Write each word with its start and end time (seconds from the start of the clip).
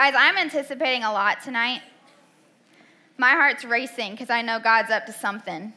Guys, 0.00 0.14
I'm 0.16 0.36
anticipating 0.36 1.02
a 1.02 1.12
lot 1.12 1.42
tonight. 1.42 1.82
My 3.16 3.30
heart's 3.30 3.64
racing 3.64 4.12
because 4.12 4.30
I 4.30 4.42
know 4.42 4.60
God's 4.60 4.92
up 4.92 5.06
to 5.06 5.12
something. 5.12 5.72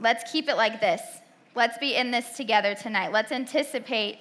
Let's 0.00 0.32
keep 0.32 0.48
it 0.48 0.56
like 0.56 0.80
this. 0.80 1.00
Let's 1.54 1.78
be 1.78 1.94
in 1.94 2.10
this 2.10 2.36
together 2.36 2.74
tonight. 2.74 3.12
Let's 3.12 3.30
anticipate 3.30 4.18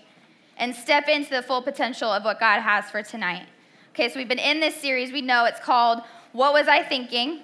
and 0.58 0.76
step 0.76 1.08
into 1.08 1.32
the 1.32 1.42
full 1.42 1.64
potential 1.64 2.08
of 2.12 2.24
what 2.24 2.40
God 2.40 2.62
has 2.62 2.86
for 2.92 3.02
tonight. 3.02 3.48
Okay, 3.90 4.08
so 4.08 4.20
we've 4.20 4.30
been 4.30 4.38
in 4.38 4.60
this 4.60 4.76
series. 4.76 5.12
We 5.12 5.24
know 5.24 5.46
it's 5.46 5.60
called 5.60 6.04
What 6.34 6.54
Was 6.54 6.68
I 6.68 6.84
Thinking? 6.84 7.40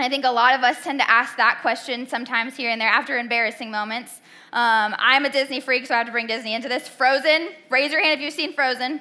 I 0.00 0.08
think 0.08 0.24
a 0.24 0.30
lot 0.30 0.54
of 0.54 0.62
us 0.62 0.84
tend 0.84 1.00
to 1.00 1.10
ask 1.10 1.36
that 1.38 1.58
question 1.60 2.06
sometimes 2.06 2.56
here 2.56 2.70
and 2.70 2.80
there 2.80 2.88
after 2.88 3.18
embarrassing 3.18 3.68
moments. 3.68 4.20
Um, 4.52 4.94
I'm 4.96 5.24
a 5.24 5.30
Disney 5.30 5.58
freak, 5.58 5.86
so 5.86 5.94
I 5.94 5.98
have 5.98 6.06
to 6.06 6.12
bring 6.12 6.28
Disney 6.28 6.54
into 6.54 6.68
this. 6.68 6.86
Frozen, 6.86 7.48
raise 7.68 7.90
your 7.90 8.00
hand 8.00 8.20
if 8.20 8.24
you've 8.24 8.32
seen 8.32 8.52
Frozen. 8.52 9.00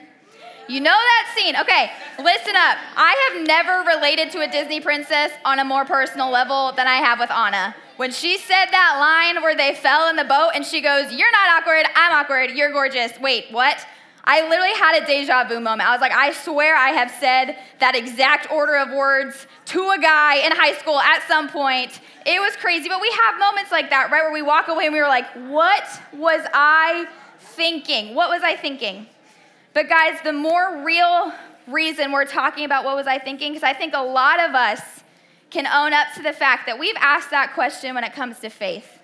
You 0.67 0.81
know 0.81 0.89
that 0.89 1.33
scene. 1.37 1.55
Okay, 1.55 1.91
listen 2.17 2.55
up. 2.55 2.77
I 2.97 3.29
have 3.29 3.45
never 3.45 3.87
related 3.87 4.31
to 4.31 4.41
a 4.41 4.47
Disney 4.47 4.81
princess 4.81 5.31
on 5.45 5.59
a 5.59 5.63
more 5.63 5.85
personal 5.85 6.31
level 6.31 6.73
than 6.75 6.87
I 6.87 6.95
have 6.95 7.19
with 7.19 7.31
Anna. 7.31 7.75
When 7.97 8.11
she 8.11 8.37
said 8.39 8.65
that 8.71 8.97
line 8.99 9.41
where 9.43 9.55
they 9.55 9.75
fell 9.75 10.09
in 10.09 10.15
the 10.15 10.25
boat 10.25 10.51
and 10.55 10.65
she 10.65 10.81
goes, 10.81 11.13
You're 11.13 11.31
not 11.31 11.61
awkward, 11.61 11.85
I'm 11.95 12.11
awkward, 12.11 12.51
you're 12.51 12.71
gorgeous. 12.71 13.17
Wait, 13.19 13.45
what? 13.51 13.85
I 14.29 14.41
literally 14.41 14.73
had 14.73 15.01
a 15.01 15.05
deja 15.07 15.45
vu 15.45 15.61
moment. 15.61 15.87
I 15.87 15.93
was 15.93 16.01
like, 16.01 16.11
I 16.11 16.33
swear 16.33 16.75
I 16.75 16.89
have 16.89 17.09
said 17.09 17.57
that 17.79 17.95
exact 17.95 18.51
order 18.51 18.75
of 18.75 18.89
words 18.91 19.47
to 19.67 19.79
a 19.91 19.97
guy 19.97 20.45
in 20.45 20.51
high 20.51 20.73
school 20.73 20.99
at 20.99 21.25
some 21.29 21.47
point. 21.47 22.01
It 22.25 22.41
was 22.41 22.53
crazy, 22.57 22.89
but 22.89 22.99
we 22.99 23.09
have 23.23 23.39
moments 23.39 23.71
like 23.71 23.89
that, 23.89 24.11
right? 24.11 24.23
Where 24.23 24.33
we 24.33 24.41
walk 24.41 24.67
away 24.67 24.85
and 24.85 24.93
we 24.93 24.99
were 24.99 25.07
like, 25.07 25.27
what 25.47 25.85
was 26.11 26.45
I 26.53 27.07
thinking? 27.39 28.15
What 28.15 28.29
was 28.29 28.43
I 28.43 28.57
thinking? 28.57 29.07
But 29.73 29.87
guys, 29.87 30.19
the 30.25 30.33
more 30.33 30.83
real 30.83 31.31
reason 31.65 32.11
we're 32.11 32.25
talking 32.25 32.65
about 32.65 32.83
what 32.83 32.97
was 32.97 33.07
I 33.07 33.19
thinking, 33.19 33.53
because 33.53 33.63
I 33.63 33.71
think 33.71 33.93
a 33.93 34.03
lot 34.03 34.41
of 34.41 34.53
us 34.53 34.81
can 35.51 35.65
own 35.67 35.93
up 35.93 36.07
to 36.17 36.21
the 36.21 36.33
fact 36.33 36.65
that 36.65 36.77
we've 36.77 36.97
asked 36.99 37.31
that 37.31 37.53
question 37.53 37.95
when 37.95 38.03
it 38.03 38.11
comes 38.11 38.39
to 38.39 38.49
faith. 38.49 38.99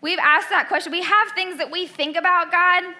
We've 0.00 0.18
asked 0.18 0.48
that 0.48 0.68
question. 0.68 0.92
We 0.92 1.02
have 1.02 1.28
things 1.34 1.58
that 1.58 1.70
we 1.70 1.86
think 1.86 2.16
about 2.16 2.50
God 2.50 2.94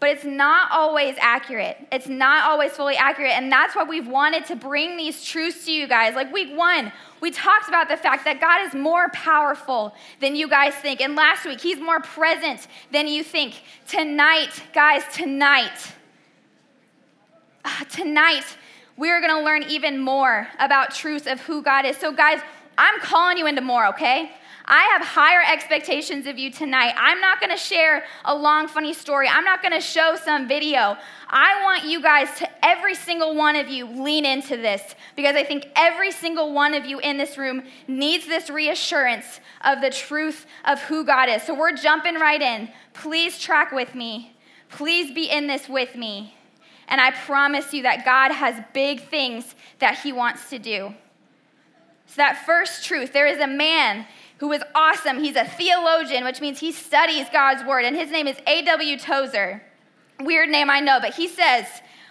but 0.00 0.10
it's 0.10 0.24
not 0.24 0.70
always 0.70 1.16
accurate. 1.18 1.76
It's 1.90 2.06
not 2.06 2.44
always 2.44 2.72
fully 2.72 2.96
accurate. 2.96 3.32
And 3.32 3.50
that's 3.50 3.74
why 3.74 3.82
we've 3.82 4.06
wanted 4.06 4.46
to 4.46 4.56
bring 4.56 4.96
these 4.96 5.24
truths 5.24 5.64
to 5.66 5.72
you 5.72 5.88
guys. 5.88 6.14
Like 6.14 6.32
week 6.32 6.56
one, 6.56 6.92
we 7.20 7.32
talked 7.32 7.68
about 7.68 7.88
the 7.88 7.96
fact 7.96 8.24
that 8.24 8.40
God 8.40 8.66
is 8.66 8.74
more 8.74 9.08
powerful 9.08 9.94
than 10.20 10.36
you 10.36 10.48
guys 10.48 10.74
think. 10.74 11.00
And 11.00 11.16
last 11.16 11.44
week, 11.44 11.60
He's 11.60 11.80
more 11.80 12.00
present 12.00 12.68
than 12.92 13.08
you 13.08 13.24
think. 13.24 13.62
Tonight, 13.88 14.62
guys, 14.72 15.02
tonight, 15.12 15.94
uh, 17.64 17.84
tonight, 17.90 18.44
we're 18.96 19.20
gonna 19.20 19.42
learn 19.42 19.64
even 19.64 19.98
more 19.98 20.48
about 20.60 20.94
truths 20.94 21.26
of 21.26 21.40
who 21.40 21.60
God 21.60 21.84
is. 21.84 21.96
So, 21.96 22.12
guys, 22.12 22.40
I'm 22.76 23.00
calling 23.00 23.36
you 23.36 23.46
into 23.46 23.62
more, 23.62 23.86
okay? 23.88 24.30
I 24.70 24.82
have 24.92 25.00
higher 25.00 25.40
expectations 25.50 26.26
of 26.26 26.38
you 26.38 26.50
tonight. 26.50 26.92
I'm 26.98 27.22
not 27.22 27.40
gonna 27.40 27.56
share 27.56 28.04
a 28.26 28.36
long, 28.36 28.68
funny 28.68 28.92
story. 28.92 29.26
I'm 29.26 29.42
not 29.42 29.62
gonna 29.62 29.80
show 29.80 30.14
some 30.22 30.46
video. 30.46 30.98
I 31.30 31.62
want 31.64 31.84
you 31.86 32.02
guys 32.02 32.28
to, 32.38 32.64
every 32.64 32.94
single 32.94 33.34
one 33.34 33.56
of 33.56 33.68
you, 33.68 33.86
lean 33.86 34.26
into 34.26 34.58
this 34.58 34.94
because 35.16 35.36
I 35.36 35.42
think 35.42 35.68
every 35.74 36.12
single 36.12 36.52
one 36.52 36.74
of 36.74 36.84
you 36.84 36.98
in 36.98 37.16
this 37.16 37.38
room 37.38 37.62
needs 37.86 38.26
this 38.26 38.50
reassurance 38.50 39.40
of 39.64 39.80
the 39.80 39.88
truth 39.88 40.44
of 40.66 40.78
who 40.82 41.02
God 41.02 41.30
is. 41.30 41.42
So 41.44 41.54
we're 41.54 41.74
jumping 41.74 42.16
right 42.16 42.42
in. 42.42 42.68
Please 42.92 43.38
track 43.38 43.72
with 43.72 43.94
me. 43.94 44.36
Please 44.68 45.14
be 45.14 45.30
in 45.30 45.46
this 45.46 45.66
with 45.66 45.96
me. 45.96 46.34
And 46.88 47.00
I 47.00 47.12
promise 47.12 47.72
you 47.72 47.84
that 47.84 48.04
God 48.04 48.32
has 48.32 48.62
big 48.74 49.08
things 49.08 49.54
that 49.78 50.00
He 50.00 50.12
wants 50.12 50.50
to 50.50 50.58
do. 50.58 50.92
So, 52.06 52.14
that 52.16 52.46
first 52.46 52.86
truth 52.86 53.12
there 53.12 53.26
is 53.26 53.38
a 53.38 53.46
man 53.46 54.06
who 54.38 54.52
is 54.52 54.62
awesome. 54.74 55.22
He's 55.22 55.36
a 55.36 55.44
theologian, 55.44 56.24
which 56.24 56.40
means 56.40 56.58
he 56.58 56.72
studies 56.72 57.26
God's 57.32 57.64
word, 57.64 57.84
and 57.84 57.96
his 57.96 58.10
name 58.10 58.26
is 58.26 58.36
A.W. 58.46 58.98
Tozer. 58.98 59.62
Weird 60.20 60.48
name, 60.48 60.70
I 60.70 60.80
know, 60.80 60.98
but 61.00 61.14
he 61.14 61.28
says, 61.28 61.66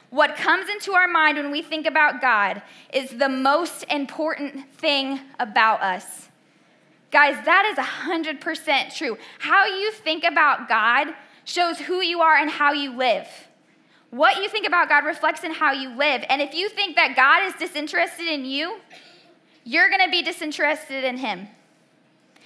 What 0.09 0.35
comes 0.35 0.69
into 0.69 0.93
our 0.93 1.07
mind 1.07 1.37
when 1.37 1.51
we 1.51 1.61
think 1.61 1.85
about 1.85 2.21
God 2.21 2.61
is 2.93 3.11
the 3.11 3.29
most 3.29 3.85
important 3.89 4.69
thing 4.73 5.19
about 5.39 5.81
us. 5.81 6.29
Guys, 7.11 7.43
that 7.45 7.65
is 7.65 7.77
100% 7.77 8.95
true. 8.95 9.17
How 9.39 9.65
you 9.65 9.91
think 9.91 10.25
about 10.25 10.67
God 10.67 11.07
shows 11.45 11.79
who 11.79 12.01
you 12.01 12.21
are 12.21 12.35
and 12.35 12.49
how 12.49 12.73
you 12.73 12.95
live. 12.95 13.27
What 14.09 14.37
you 14.37 14.49
think 14.49 14.67
about 14.67 14.89
God 14.89 15.05
reflects 15.05 15.43
in 15.43 15.53
how 15.53 15.71
you 15.71 15.95
live. 15.95 16.23
And 16.29 16.41
if 16.41 16.53
you 16.53 16.69
think 16.69 16.95
that 16.95 17.15
God 17.15 17.45
is 17.47 17.53
disinterested 17.53 18.27
in 18.27 18.45
you, 18.45 18.79
you're 19.63 19.89
gonna 19.89 20.09
be 20.09 20.21
disinterested 20.21 21.03
in 21.03 21.17
Him. 21.17 21.47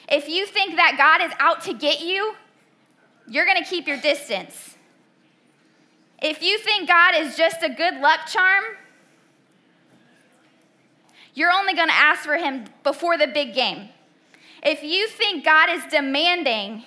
If 0.09 0.27
you 0.27 0.45
think 0.45 0.75
that 0.75 0.95
God 0.97 1.25
is 1.25 1.31
out 1.39 1.63
to 1.63 1.73
get 1.73 2.01
you, 2.01 2.35
you're 3.27 3.45
going 3.45 3.61
to 3.63 3.69
keep 3.69 3.87
your 3.87 3.99
distance. 3.99 4.75
If 6.21 6.43
you 6.43 6.59
think 6.59 6.87
God 6.87 7.15
is 7.15 7.35
just 7.35 7.63
a 7.63 7.69
good 7.69 7.95
luck 7.95 8.27
charm, 8.27 8.63
you're 11.33 11.51
only 11.51 11.73
going 11.73 11.87
to 11.87 11.93
ask 11.93 12.23
for 12.23 12.35
him 12.35 12.65
before 12.83 13.17
the 13.17 13.27
big 13.27 13.53
game. 13.53 13.89
If 14.63 14.83
you 14.83 15.07
think 15.07 15.43
God 15.43 15.69
is 15.69 15.83
demanding, 15.89 16.83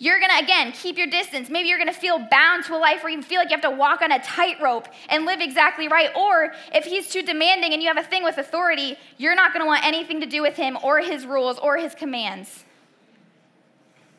you're 0.00 0.20
gonna, 0.20 0.38
again, 0.40 0.72
keep 0.72 0.96
your 0.96 1.08
distance. 1.08 1.50
Maybe 1.50 1.68
you're 1.68 1.78
gonna 1.78 1.92
feel 1.92 2.24
bound 2.30 2.64
to 2.66 2.76
a 2.76 2.78
life 2.78 3.02
where 3.02 3.10
you 3.10 3.20
feel 3.20 3.40
like 3.40 3.50
you 3.50 3.56
have 3.56 3.68
to 3.68 3.76
walk 3.76 4.00
on 4.00 4.12
a 4.12 4.20
tightrope 4.20 4.86
and 5.08 5.24
live 5.24 5.40
exactly 5.40 5.88
right. 5.88 6.10
Or 6.16 6.52
if 6.72 6.84
he's 6.84 7.08
too 7.08 7.22
demanding 7.22 7.72
and 7.72 7.82
you 7.82 7.88
have 7.88 7.98
a 7.98 8.08
thing 8.08 8.22
with 8.22 8.38
authority, 8.38 8.96
you're 9.16 9.34
not 9.34 9.52
gonna 9.52 9.66
want 9.66 9.84
anything 9.84 10.20
to 10.20 10.26
do 10.26 10.40
with 10.40 10.56
him 10.56 10.78
or 10.84 11.00
his 11.00 11.26
rules 11.26 11.58
or 11.58 11.76
his 11.76 11.96
commands. 11.96 12.64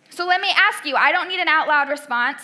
So 0.09 0.27
let 0.27 0.41
me 0.41 0.49
ask 0.53 0.85
you 0.85 0.97
I 0.97 1.13
don't 1.13 1.29
need 1.29 1.39
an 1.39 1.47
out 1.47 1.69
loud 1.69 1.87
response. 1.87 2.41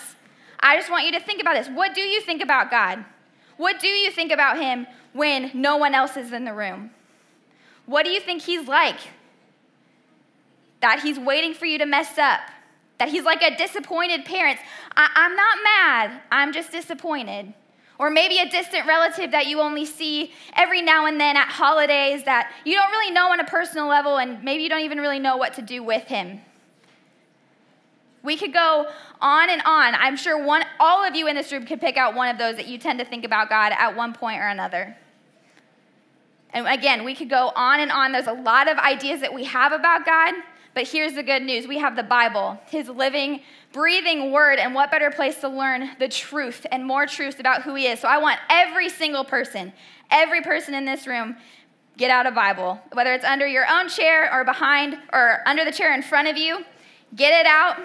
I 0.58 0.78
just 0.78 0.90
want 0.90 1.04
you 1.04 1.12
to 1.12 1.20
think 1.20 1.42
about 1.42 1.56
this. 1.56 1.68
What 1.68 1.94
do 1.94 2.00
you 2.00 2.22
think 2.22 2.42
about 2.42 2.70
God? 2.70 3.04
What 3.58 3.80
do 3.80 3.88
you 3.88 4.10
think 4.10 4.32
about 4.32 4.58
him 4.58 4.86
when 5.12 5.50
no 5.52 5.76
one 5.76 5.94
else 5.94 6.16
is 6.16 6.32
in 6.32 6.46
the 6.46 6.54
room? 6.54 6.90
What 7.84 8.06
do 8.06 8.10
you 8.10 8.20
think 8.20 8.42
he's 8.42 8.66
like? 8.66 8.98
That 10.80 11.00
he's 11.00 11.18
waiting 11.18 11.52
for 11.52 11.66
you 11.66 11.76
to 11.78 11.86
mess 11.86 12.16
up 12.16 12.40
that 12.98 13.08
he's 13.08 13.24
like 13.24 13.42
a 13.42 13.56
disappointed 13.56 14.24
parent. 14.24 14.58
I- 14.96 15.10
I'm 15.14 15.36
not 15.36 15.58
mad, 15.62 16.20
I'm 16.30 16.52
just 16.52 16.72
disappointed. 16.72 17.52
Or 17.98 18.10
maybe 18.10 18.38
a 18.38 18.48
distant 18.48 18.86
relative 18.86 19.30
that 19.30 19.46
you 19.46 19.60
only 19.60 19.86
see 19.86 20.32
every 20.54 20.82
now 20.82 21.06
and 21.06 21.18
then 21.18 21.34
at 21.36 21.48
holidays 21.48 22.24
that 22.24 22.52
you 22.64 22.74
don't 22.74 22.90
really 22.90 23.10
know 23.10 23.32
on 23.32 23.40
a 23.40 23.44
personal 23.44 23.86
level, 23.86 24.18
and 24.18 24.42
maybe 24.42 24.62
you 24.62 24.68
don't 24.68 24.82
even 24.82 24.98
really 24.98 25.18
know 25.18 25.38
what 25.38 25.54
to 25.54 25.62
do 25.62 25.82
with 25.82 26.04
him. 26.04 26.42
We 28.22 28.36
could 28.36 28.52
go 28.52 28.90
on 29.20 29.48
and 29.48 29.62
on. 29.64 29.94
I'm 29.94 30.16
sure 30.16 30.44
one, 30.44 30.64
all 30.78 31.04
of 31.06 31.14
you 31.14 31.26
in 31.26 31.36
this 31.36 31.52
room 31.52 31.64
could 31.64 31.80
pick 31.80 31.96
out 31.96 32.14
one 32.14 32.28
of 32.28 32.38
those 32.38 32.56
that 32.56 32.66
you 32.66 32.76
tend 32.76 32.98
to 32.98 33.04
think 33.04 33.24
about 33.24 33.48
God 33.48 33.72
at 33.72 33.96
one 33.96 34.12
point 34.12 34.40
or 34.40 34.48
another. 34.48 34.96
And 36.50 36.66
again, 36.66 37.04
we 37.04 37.14
could 37.14 37.30
go 37.30 37.52
on 37.54 37.80
and 37.80 37.90
on. 37.90 38.12
There's 38.12 38.26
a 38.26 38.32
lot 38.32 38.68
of 38.68 38.78
ideas 38.78 39.20
that 39.20 39.32
we 39.32 39.44
have 39.44 39.72
about 39.72 40.04
God, 40.04 40.34
but 40.76 40.86
here's 40.86 41.14
the 41.14 41.22
good 41.22 41.42
news 41.42 41.66
we 41.66 41.78
have 41.78 41.96
the 41.96 42.02
Bible, 42.02 42.60
His 42.68 42.90
living, 42.90 43.40
breathing 43.72 44.30
word, 44.30 44.58
and 44.58 44.74
what 44.74 44.90
better 44.90 45.10
place 45.10 45.40
to 45.40 45.48
learn 45.48 45.88
the 45.98 46.06
truth 46.06 46.66
and 46.70 46.84
more 46.84 47.06
truths 47.06 47.40
about 47.40 47.62
who 47.62 47.74
He 47.74 47.86
is. 47.86 47.98
So 47.98 48.08
I 48.08 48.18
want 48.18 48.38
every 48.50 48.90
single 48.90 49.24
person, 49.24 49.72
every 50.10 50.42
person 50.42 50.74
in 50.74 50.84
this 50.84 51.06
room, 51.06 51.36
get 51.96 52.10
out 52.10 52.26
a 52.26 52.30
Bible, 52.30 52.78
whether 52.92 53.14
it's 53.14 53.24
under 53.24 53.46
your 53.46 53.64
own 53.66 53.88
chair 53.88 54.30
or 54.30 54.44
behind 54.44 54.98
or 55.14 55.40
under 55.46 55.64
the 55.64 55.72
chair 55.72 55.94
in 55.94 56.02
front 56.02 56.28
of 56.28 56.36
you. 56.36 56.62
Get 57.14 57.32
it 57.32 57.46
out, 57.46 57.78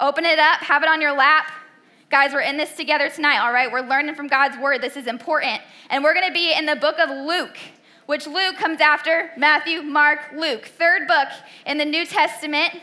open 0.00 0.24
it 0.24 0.38
up, 0.38 0.60
have 0.60 0.82
it 0.82 0.88
on 0.88 1.02
your 1.02 1.12
lap. 1.12 1.52
Guys, 2.08 2.32
we're 2.32 2.40
in 2.40 2.56
this 2.56 2.74
together 2.74 3.10
tonight, 3.10 3.36
all 3.40 3.52
right? 3.52 3.70
We're 3.70 3.86
learning 3.86 4.14
from 4.14 4.28
God's 4.28 4.56
word. 4.56 4.80
This 4.80 4.96
is 4.96 5.06
important. 5.06 5.60
And 5.90 6.02
we're 6.02 6.14
going 6.14 6.26
to 6.26 6.32
be 6.32 6.54
in 6.54 6.64
the 6.64 6.76
book 6.76 6.98
of 6.98 7.10
Luke 7.10 7.58
which 8.06 8.26
Luke 8.26 8.56
comes 8.56 8.80
after 8.80 9.30
Matthew, 9.36 9.82
Mark, 9.82 10.20
Luke. 10.36 10.66
Third 10.66 11.06
book 11.06 11.28
in 11.66 11.78
the 11.78 11.84
New 11.84 12.04
Testament, 12.04 12.74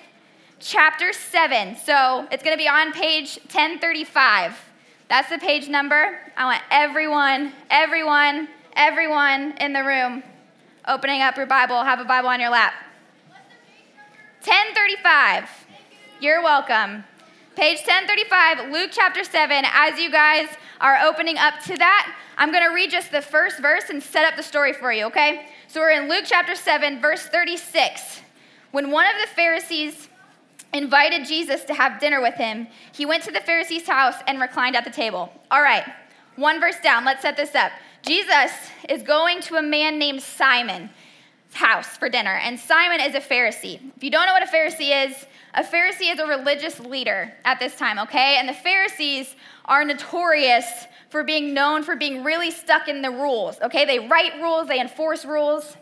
chapter 0.59 1.13
7. 1.13 1.75
So 1.75 2.27
it's 2.31 2.43
going 2.43 2.55
to 2.55 2.61
be 2.61 2.67
on 2.67 2.93
page 2.93 3.37
1035. 3.43 4.57
That's 5.09 5.29
the 5.29 5.37
page 5.37 5.67
number. 5.67 6.19
I 6.37 6.45
want 6.45 6.61
everyone, 6.71 7.53
everyone, 7.69 8.47
everyone 8.75 9.53
in 9.59 9.73
the 9.73 9.83
room 9.83 10.23
opening 10.87 11.21
up 11.21 11.37
your 11.37 11.45
Bible, 11.45 11.83
have 11.83 11.99
a 11.99 12.05
Bible 12.05 12.29
on 12.29 12.39
your 12.39 12.49
lap. 12.49 12.73
1035. 14.43 15.49
You're 16.19 16.41
welcome. 16.41 17.03
Page 17.59 17.79
1035, 17.79 18.71
Luke 18.71 18.89
chapter 18.93 19.21
7. 19.21 19.65
As 19.73 19.99
you 19.99 20.09
guys 20.09 20.47
are 20.79 20.97
opening 21.03 21.37
up 21.37 21.55
to 21.65 21.75
that, 21.75 22.15
I'm 22.37 22.53
going 22.53 22.63
to 22.63 22.73
read 22.73 22.89
just 22.89 23.11
the 23.11 23.21
first 23.21 23.59
verse 23.59 23.89
and 23.89 24.01
set 24.01 24.23
up 24.23 24.37
the 24.37 24.43
story 24.43 24.71
for 24.71 24.93
you, 24.93 25.07
okay? 25.07 25.49
So 25.67 25.81
we're 25.81 25.89
in 25.89 26.07
Luke 26.07 26.23
chapter 26.25 26.55
7, 26.55 27.01
verse 27.01 27.23
36. 27.23 28.21
When 28.71 28.91
one 28.91 29.05
of 29.13 29.19
the 29.19 29.27
Pharisees 29.35 30.07
invited 30.71 31.27
Jesus 31.27 31.65
to 31.65 31.73
have 31.73 31.99
dinner 31.99 32.21
with 32.21 32.35
him, 32.35 32.65
he 32.93 33.05
went 33.05 33.23
to 33.23 33.31
the 33.31 33.41
Pharisee's 33.41 33.85
house 33.85 34.15
and 34.25 34.39
reclined 34.39 34.77
at 34.77 34.85
the 34.85 34.89
table. 34.89 35.29
All 35.51 35.61
right, 35.61 35.83
one 36.37 36.61
verse 36.61 36.79
down, 36.81 37.03
let's 37.03 37.23
set 37.23 37.35
this 37.35 37.55
up. 37.55 37.73
Jesus 38.03 38.53
is 38.87 39.03
going 39.03 39.41
to 39.41 39.57
a 39.57 39.61
man 39.61 39.99
named 39.99 40.21
Simon's 40.21 40.91
house 41.51 41.97
for 41.97 42.07
dinner. 42.07 42.39
And 42.41 42.57
Simon 42.57 43.01
is 43.01 43.15
a 43.15 43.19
Pharisee. 43.19 43.81
If 43.97 44.01
you 44.01 44.11
don't 44.11 44.27
know 44.27 44.33
what 44.33 44.43
a 44.43 44.49
Pharisee 44.49 45.09
is, 45.09 45.25
a 45.53 45.63
Pharisee 45.63 46.11
is 46.11 46.19
a 46.19 46.25
religious 46.25 46.79
leader 46.79 47.33
at 47.45 47.59
this 47.59 47.75
time, 47.75 47.99
okay? 47.99 48.37
And 48.37 48.47
the 48.47 48.53
Pharisees 48.53 49.35
are 49.65 49.83
notorious 49.83 50.65
for 51.09 51.23
being 51.23 51.53
known 51.53 51.83
for 51.83 51.95
being 51.95 52.23
really 52.23 52.51
stuck 52.51 52.87
in 52.87 53.01
the 53.01 53.09
rules, 53.09 53.59
okay? 53.61 53.85
They 53.85 53.99
write 54.07 54.39
rules, 54.41 54.67
they 54.67 54.79
enforce 54.79 55.25
rules, 55.25 55.75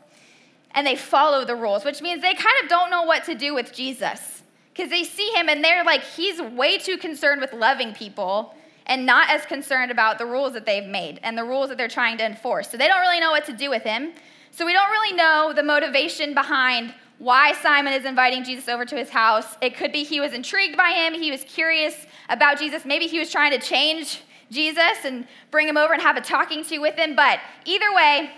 and 0.71 0.85
they 0.87 0.95
follow 0.95 1.43
the 1.43 1.55
rules, 1.55 1.83
which 1.83 2.01
means 2.01 2.21
they 2.21 2.33
kind 2.33 2.55
of 2.63 2.69
don't 2.69 2.89
know 2.89 3.03
what 3.03 3.25
to 3.25 3.35
do 3.35 3.53
with 3.53 3.73
Jesus. 3.73 4.41
Because 4.73 4.89
they 4.89 5.03
see 5.03 5.31
him 5.31 5.49
and 5.49 5.63
they're 5.63 5.83
like, 5.83 6.03
he's 6.03 6.39
way 6.39 6.77
too 6.77 6.97
concerned 6.97 7.41
with 7.41 7.51
loving 7.51 7.93
people 7.93 8.53
and 8.85 9.05
not 9.05 9.29
as 9.29 9.45
concerned 9.45 9.91
about 9.91 10.17
the 10.17 10.25
rules 10.25 10.53
that 10.53 10.65
they've 10.65 10.85
made 10.85 11.19
and 11.23 11.37
the 11.37 11.43
rules 11.43 11.69
that 11.69 11.77
they're 11.77 11.87
trying 11.87 12.17
to 12.19 12.25
enforce. 12.25 12.69
So 12.69 12.77
they 12.77 12.87
don't 12.87 13.01
really 13.01 13.19
know 13.19 13.31
what 13.31 13.45
to 13.47 13.53
do 13.53 13.69
with 13.69 13.83
him. 13.83 14.13
So 14.51 14.65
we 14.65 14.73
don't 14.73 14.89
really 14.89 15.15
know 15.15 15.51
the 15.53 15.63
motivation 15.63 16.33
behind 16.33 16.93
why 17.19 17.53
Simon 17.53 17.93
is 17.93 18.05
inviting 18.05 18.43
Jesus 18.43 18.67
over 18.67 18.85
to 18.85 18.95
his 18.95 19.09
house. 19.09 19.57
It 19.61 19.75
could 19.75 19.91
be 19.91 20.03
he 20.03 20.19
was 20.19 20.33
intrigued 20.33 20.77
by 20.77 20.91
him, 20.91 21.13
he 21.13 21.31
was 21.31 21.43
curious 21.43 22.05
about 22.29 22.59
Jesus. 22.59 22.85
Maybe 22.85 23.07
he 23.07 23.19
was 23.19 23.31
trying 23.31 23.51
to 23.51 23.59
change 23.59 24.21
Jesus 24.51 25.03
and 25.03 25.27
bring 25.51 25.67
him 25.67 25.77
over 25.77 25.93
and 25.93 26.01
have 26.01 26.17
a 26.17 26.21
talking 26.21 26.63
to 26.65 26.77
with 26.79 26.95
him. 26.95 27.15
But 27.15 27.39
either 27.65 27.93
way, 27.93 28.31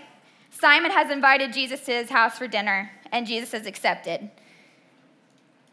Simon 0.50 0.90
has 0.90 1.10
invited 1.10 1.52
Jesus 1.52 1.80
to 1.84 1.92
his 1.92 2.10
house 2.10 2.38
for 2.38 2.48
dinner, 2.48 2.90
and 3.12 3.26
Jesus 3.26 3.52
has 3.52 3.66
accepted. 3.66 4.30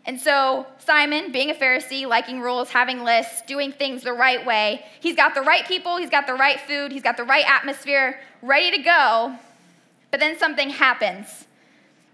And 0.06 0.20
so, 0.20 0.66
Simon, 0.78 1.34
being 1.34 1.50
a 1.50 1.54
Pharisee, 1.54 2.08
liking 2.08 2.40
rules, 2.40 2.70
having 2.70 3.04
lists, 3.04 3.42
doing 3.42 3.74
things 3.74 4.04
the 4.04 4.14
right 4.14 4.46
way, 4.46 4.86
he's 5.02 5.18
got 5.18 5.36
the 5.36 5.42
right 5.42 5.66
people, 5.66 5.98
he's 5.98 6.10
got 6.10 6.28
the 6.28 6.34
right 6.34 6.60
food, 6.62 6.94
he's 6.94 7.02
got 7.02 7.18
the 7.18 7.26
right 7.26 7.44
atmosphere, 7.46 8.20
ready 8.42 8.72
to 8.78 8.82
go. 8.82 9.36
But 10.10 10.22
then 10.22 10.38
something 10.38 10.70
happens. 10.70 11.47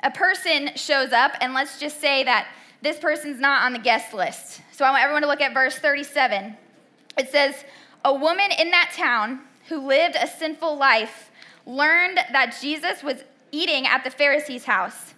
A 0.04 0.12
person 0.12 0.72
shows 0.76 1.14
up, 1.14 1.32
and 1.40 1.54
let's 1.54 1.80
just 1.80 2.02
say 2.02 2.26
that 2.26 2.48
this 2.82 3.00
person's 3.00 3.40
not 3.40 3.64
on 3.64 3.72
the 3.72 3.80
guest 3.80 4.14
list. 4.14 4.62
So 4.74 4.84
I 4.84 4.92
want 4.92 5.02
everyone 5.02 5.22
to 5.22 5.30
look 5.30 5.40
at 5.40 5.54
verse 5.54 5.78
37. 5.78 6.58
It 7.18 7.30
says, 7.30 7.56
A 8.04 8.14
woman 8.14 8.52
in 8.60 8.70
that 8.72 8.92
town 8.94 9.40
who 9.70 9.88
lived 9.88 10.18
a 10.20 10.28
sinful 10.28 10.78
life 10.78 11.32
learned 11.66 12.18
that 12.34 12.58
Jesus 12.62 13.02
was 13.02 13.24
eating 13.54 13.88
at 13.88 14.04
the 14.04 14.10
Pharisee's 14.10 14.66
house. 14.66 15.14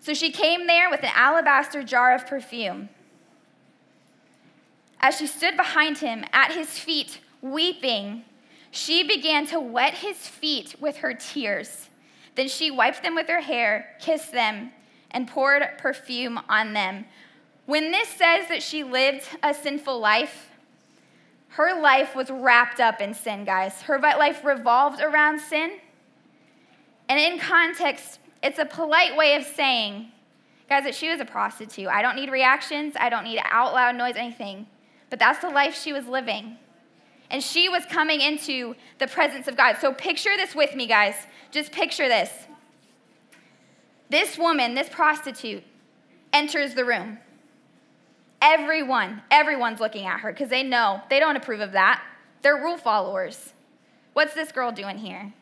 So 0.00 0.12
she 0.12 0.32
came 0.32 0.66
there 0.66 0.90
with 0.90 1.04
an 1.04 1.12
alabaster 1.14 1.84
jar 1.84 2.12
of 2.12 2.26
perfume. 2.26 2.88
As 4.98 5.16
she 5.16 5.28
stood 5.28 5.56
behind 5.56 5.98
him 5.98 6.24
at 6.32 6.50
his 6.50 6.76
feet, 6.80 7.20
weeping, 7.40 8.24
she 8.72 9.06
began 9.06 9.46
to 9.46 9.60
wet 9.60 9.94
his 9.94 10.16
feet 10.26 10.74
with 10.80 10.96
her 10.96 11.14
tears 11.14 11.88
then 12.34 12.48
she 12.48 12.70
wiped 12.70 13.02
them 13.02 13.14
with 13.14 13.28
her 13.28 13.40
hair, 13.40 13.94
kissed 14.00 14.32
them, 14.32 14.72
and 15.10 15.28
poured 15.28 15.62
perfume 15.78 16.40
on 16.48 16.72
them. 16.72 17.04
When 17.66 17.92
this 17.92 18.08
says 18.08 18.48
that 18.48 18.62
she 18.62 18.84
lived 18.84 19.26
a 19.42 19.54
sinful 19.54 19.98
life, 19.98 20.50
her 21.50 21.80
life 21.80 22.16
was 22.16 22.30
wrapped 22.30 22.80
up 22.80 23.00
in 23.00 23.14
sin, 23.14 23.44
guys. 23.44 23.82
Her 23.82 23.98
life 23.98 24.44
revolved 24.44 25.00
around 25.00 25.40
sin. 25.40 25.78
And 27.08 27.20
in 27.20 27.38
context, 27.38 28.18
it's 28.42 28.58
a 28.58 28.64
polite 28.64 29.16
way 29.16 29.36
of 29.36 29.44
saying, 29.44 30.08
guys, 30.68 30.84
that 30.84 30.94
she 30.94 31.08
was 31.08 31.20
a 31.20 31.24
prostitute. 31.24 31.86
I 31.86 32.02
don't 32.02 32.16
need 32.16 32.30
reactions, 32.30 32.94
I 32.98 33.08
don't 33.08 33.24
need 33.24 33.40
out 33.50 33.72
loud 33.72 33.94
noise, 33.94 34.16
anything. 34.16 34.66
But 35.10 35.20
that's 35.20 35.38
the 35.38 35.48
life 35.48 35.80
she 35.80 35.92
was 35.92 36.06
living. 36.06 36.58
And 37.30 37.42
she 37.42 37.68
was 37.68 37.84
coming 37.86 38.20
into 38.20 38.74
the 38.98 39.06
presence 39.06 39.48
of 39.48 39.56
God. 39.56 39.76
So 39.80 39.92
picture 39.92 40.36
this 40.36 40.54
with 40.54 40.74
me, 40.74 40.86
guys. 40.86 41.14
Just 41.50 41.72
picture 41.72 42.08
this. 42.08 42.30
This 44.10 44.38
woman, 44.38 44.74
this 44.74 44.88
prostitute, 44.88 45.64
enters 46.32 46.74
the 46.74 46.84
room. 46.84 47.18
Everyone, 48.42 49.22
everyone's 49.30 49.80
looking 49.80 50.06
at 50.06 50.20
her 50.20 50.30
because 50.30 50.50
they 50.50 50.62
know 50.62 51.00
they 51.08 51.18
don't 51.18 51.36
approve 51.36 51.60
of 51.60 51.72
that. 51.72 52.02
They're 52.42 52.56
rule 52.56 52.76
followers. 52.76 53.54
What's 54.12 54.34
this 54.34 54.52
girl 54.52 54.70
doing 54.70 54.98
here? 54.98 55.32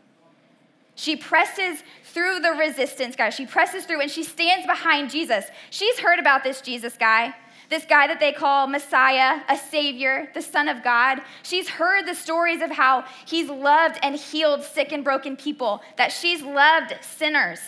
She 0.94 1.16
presses 1.16 1.82
through 2.04 2.40
the 2.40 2.50
resistance, 2.52 3.16
guys. 3.16 3.34
She 3.34 3.46
presses 3.46 3.84
through 3.84 4.02
and 4.02 4.10
she 4.10 4.22
stands 4.22 4.66
behind 4.66 5.10
Jesus. 5.10 5.46
She's 5.70 5.98
heard 5.98 6.18
about 6.18 6.44
this 6.44 6.60
Jesus 6.60 6.96
guy 6.96 7.34
this 7.72 7.84
guy 7.86 8.06
that 8.06 8.20
they 8.20 8.32
call 8.32 8.66
Messiah, 8.66 9.40
a 9.48 9.56
Savior, 9.56 10.28
the 10.34 10.42
Son 10.42 10.68
of 10.68 10.84
God. 10.84 11.22
She's 11.42 11.70
heard 11.70 12.06
the 12.06 12.14
stories 12.14 12.60
of 12.60 12.70
how 12.70 13.04
he's 13.24 13.48
loved 13.48 13.98
and 14.02 14.14
healed 14.14 14.62
sick 14.62 14.92
and 14.92 15.02
broken 15.02 15.38
people, 15.38 15.80
that 15.96 16.12
she's 16.12 16.42
loved 16.42 16.94
sinners 17.00 17.60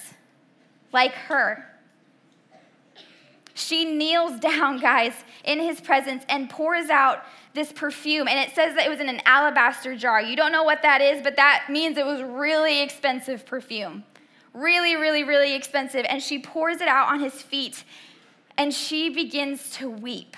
like 0.92 1.14
her. 1.14 1.66
She 3.54 3.86
kneels 3.86 4.38
down, 4.40 4.78
guys, 4.78 5.14
in 5.42 5.58
his 5.58 5.80
presence 5.80 6.22
and 6.28 6.50
pours 6.50 6.90
out 6.90 7.24
this 7.54 7.72
perfume. 7.72 8.28
And 8.28 8.38
it 8.38 8.54
says 8.54 8.74
that 8.74 8.84
it 8.84 8.90
was 8.90 9.00
in 9.00 9.08
an 9.08 9.22
alabaster 9.24 9.96
jar. 9.96 10.20
You 10.20 10.36
don't 10.36 10.52
know 10.52 10.64
what 10.64 10.82
that 10.82 11.00
is, 11.00 11.22
but 11.22 11.36
that 11.36 11.68
means 11.70 11.96
it 11.96 12.04
was 12.04 12.20
really 12.20 12.82
expensive 12.82 13.46
perfume. 13.46 14.04
Really, 14.52 14.96
really, 14.96 15.24
really 15.24 15.54
expensive. 15.54 16.04
And 16.06 16.22
she 16.22 16.40
pours 16.40 16.82
it 16.82 16.88
out 16.88 17.08
on 17.08 17.20
his 17.20 17.40
feet 17.40 17.84
and 18.56 18.72
she 18.72 19.10
begins 19.10 19.70
to 19.72 19.88
weep. 19.88 20.36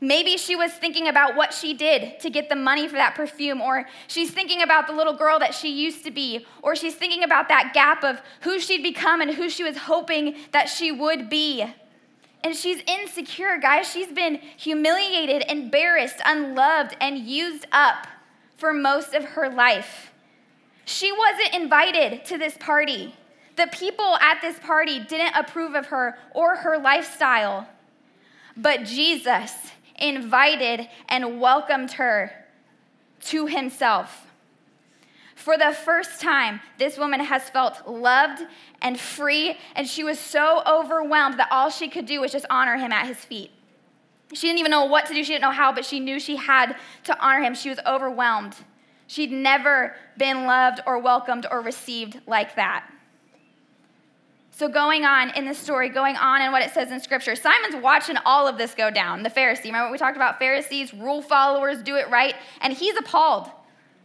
Maybe 0.00 0.36
she 0.36 0.54
was 0.54 0.72
thinking 0.72 1.08
about 1.08 1.36
what 1.36 1.54
she 1.54 1.72
did 1.72 2.20
to 2.20 2.28
get 2.28 2.48
the 2.48 2.56
money 2.56 2.86
for 2.86 2.96
that 2.96 3.14
perfume, 3.14 3.62
or 3.62 3.86
she's 4.08 4.30
thinking 4.30 4.62
about 4.62 4.86
the 4.86 4.92
little 4.92 5.14
girl 5.14 5.38
that 5.38 5.54
she 5.54 5.70
used 5.70 6.04
to 6.04 6.10
be, 6.10 6.46
or 6.62 6.76
she's 6.76 6.94
thinking 6.94 7.22
about 7.22 7.48
that 7.48 7.72
gap 7.72 8.04
of 8.04 8.20
who 8.42 8.60
she'd 8.60 8.82
become 8.82 9.20
and 9.20 9.34
who 9.34 9.48
she 9.48 9.64
was 9.64 9.76
hoping 9.76 10.36
that 10.52 10.68
she 10.68 10.92
would 10.92 11.30
be. 11.30 11.64
And 12.44 12.54
she's 12.54 12.82
insecure, 12.86 13.58
guys. 13.58 13.90
She's 13.90 14.12
been 14.12 14.36
humiliated, 14.56 15.44
embarrassed, 15.48 16.20
unloved, 16.24 16.96
and 17.00 17.18
used 17.18 17.66
up 17.72 18.06
for 18.56 18.72
most 18.72 19.14
of 19.14 19.24
her 19.24 19.48
life. 19.48 20.12
She 20.84 21.10
wasn't 21.10 21.54
invited 21.54 22.24
to 22.26 22.38
this 22.38 22.56
party. 22.58 23.14
The 23.56 23.66
people 23.68 24.16
at 24.20 24.40
this 24.42 24.58
party 24.58 25.00
didn't 25.00 25.34
approve 25.34 25.74
of 25.74 25.86
her 25.86 26.18
or 26.34 26.56
her 26.56 26.78
lifestyle, 26.78 27.66
but 28.56 28.84
Jesus 28.84 29.52
invited 29.98 30.88
and 31.08 31.40
welcomed 31.40 31.92
her 31.92 32.32
to 33.22 33.46
himself. 33.46 34.26
For 35.34 35.56
the 35.56 35.72
first 35.72 36.20
time, 36.20 36.60
this 36.78 36.98
woman 36.98 37.20
has 37.20 37.48
felt 37.48 37.88
loved 37.88 38.42
and 38.82 38.98
free, 38.98 39.56
and 39.74 39.86
she 39.86 40.04
was 40.04 40.18
so 40.18 40.62
overwhelmed 40.66 41.38
that 41.38 41.48
all 41.50 41.70
she 41.70 41.88
could 41.88 42.04
do 42.04 42.20
was 42.20 42.32
just 42.32 42.46
honor 42.50 42.76
him 42.76 42.92
at 42.92 43.06
his 43.06 43.18
feet. 43.18 43.50
She 44.32 44.48
didn't 44.48 44.58
even 44.58 44.70
know 44.70 44.84
what 44.84 45.06
to 45.06 45.14
do, 45.14 45.22
she 45.22 45.32
didn't 45.32 45.42
know 45.42 45.50
how, 45.50 45.72
but 45.72 45.84
she 45.84 46.00
knew 46.00 46.18
she 46.18 46.36
had 46.36 46.76
to 47.04 47.18
honor 47.24 47.42
him. 47.42 47.54
She 47.54 47.68
was 47.68 47.78
overwhelmed. 47.86 48.56
She'd 49.06 49.30
never 49.30 49.94
been 50.18 50.46
loved 50.46 50.80
or 50.84 50.98
welcomed 50.98 51.46
or 51.50 51.60
received 51.60 52.20
like 52.26 52.56
that. 52.56 52.90
So, 54.56 54.70
going 54.70 55.04
on 55.04 55.36
in 55.36 55.44
the 55.44 55.52
story, 55.52 55.90
going 55.90 56.16
on 56.16 56.40
in 56.40 56.50
what 56.50 56.62
it 56.62 56.70
says 56.70 56.90
in 56.90 56.98
scripture, 56.98 57.36
Simon's 57.36 57.76
watching 57.76 58.16
all 58.24 58.48
of 58.48 58.56
this 58.56 58.74
go 58.74 58.90
down. 58.90 59.22
The 59.22 59.28
Pharisee, 59.28 59.66
remember 59.66 59.92
we 59.92 59.98
talked 59.98 60.16
about? 60.16 60.38
Pharisees, 60.38 60.94
rule 60.94 61.20
followers, 61.20 61.82
do 61.82 61.96
it 61.96 62.08
right. 62.08 62.34
And 62.62 62.72
he's 62.72 62.96
appalled. 62.96 63.50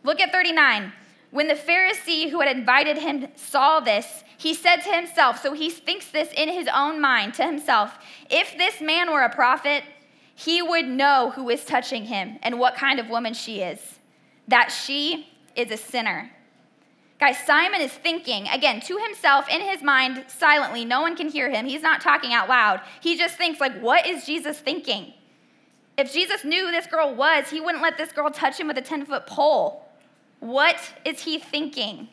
Look 0.04 0.20
at 0.20 0.34
39. 0.34 0.92
When 1.30 1.48
the 1.48 1.54
Pharisee 1.54 2.30
who 2.30 2.42
had 2.42 2.54
invited 2.54 2.98
him 2.98 3.30
saw 3.36 3.80
this, 3.80 4.26
he 4.38 4.54
said 4.54 4.82
to 4.82 4.94
himself, 4.94 5.42
so 5.42 5.54
he 5.54 5.70
thinks 5.70 6.12
this 6.12 6.34
in 6.36 6.50
his 6.50 6.68
own 6.68 7.00
mind 7.00 7.34
to 7.36 7.46
himself, 7.46 7.98
if 8.30 8.58
this 8.58 8.82
man 8.82 9.10
were 9.10 9.22
a 9.22 9.34
prophet, 9.34 9.86
he 10.36 10.62
would 10.62 10.86
know 10.86 11.32
who 11.34 11.50
is 11.50 11.64
touching 11.64 12.08
him 12.08 12.40
and 12.44 12.60
what 12.60 12.76
kind 12.76 13.00
of 13.00 13.08
woman 13.08 13.34
she 13.34 13.62
is, 13.62 14.00
that 14.50 14.70
she 14.70 15.30
is 15.56 15.72
a 15.72 15.78
sinner. 15.78 16.30
Guys, 17.22 17.38
Simon 17.46 17.82
is 17.82 17.92
thinking, 17.92 18.48
again, 18.48 18.82
to 18.82 18.98
himself 18.98 19.48
in 19.48 19.62
his 19.62 19.84
mind, 19.84 20.26
silently. 20.28 20.84
No 20.84 21.02
one 21.02 21.16
can 21.16 21.30
hear 21.30 21.52
him. 21.52 21.68
He's 21.68 21.84
not 21.84 22.02
talking 22.02 22.34
out 22.34 22.50
loud. 22.50 22.82
He 23.00 23.16
just 23.16 23.38
thinks, 23.38 23.60
like, 23.60 23.80
what 23.80 24.08
is 24.08 24.26
Jesus 24.26 24.60
thinking? 24.60 25.14
If 26.00 26.12
Jesus 26.12 26.44
knew 26.44 26.66
who 26.66 26.72
this 26.72 26.88
girl 26.88 27.14
was, 27.14 27.52
he 27.52 27.62
wouldn't 27.62 27.84
let 27.84 27.96
this 27.96 28.12
girl 28.12 28.32
touch 28.32 28.60
him 28.60 28.66
with 28.66 28.78
a 28.80 28.82
10 28.82 29.06
foot 29.06 29.28
pole. 29.28 29.88
What 30.40 30.82
is 31.06 31.22
he 31.22 31.38
thinking? 31.38 32.08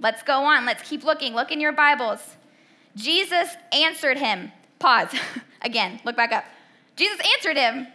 Let's 0.00 0.24
go 0.24 0.42
on. 0.42 0.66
Let's 0.66 0.82
keep 0.82 1.04
looking. 1.04 1.32
Look 1.32 1.52
in 1.52 1.60
your 1.60 1.70
Bibles. 1.70 2.34
Jesus 2.96 3.50
answered 3.72 4.18
him. 4.18 4.50
Pause. 4.80 5.14
Again, 5.62 6.00
look 6.04 6.16
back 6.16 6.32
up. 6.32 6.44
Jesus 6.96 7.20
answered 7.36 7.56
him. 7.56 7.86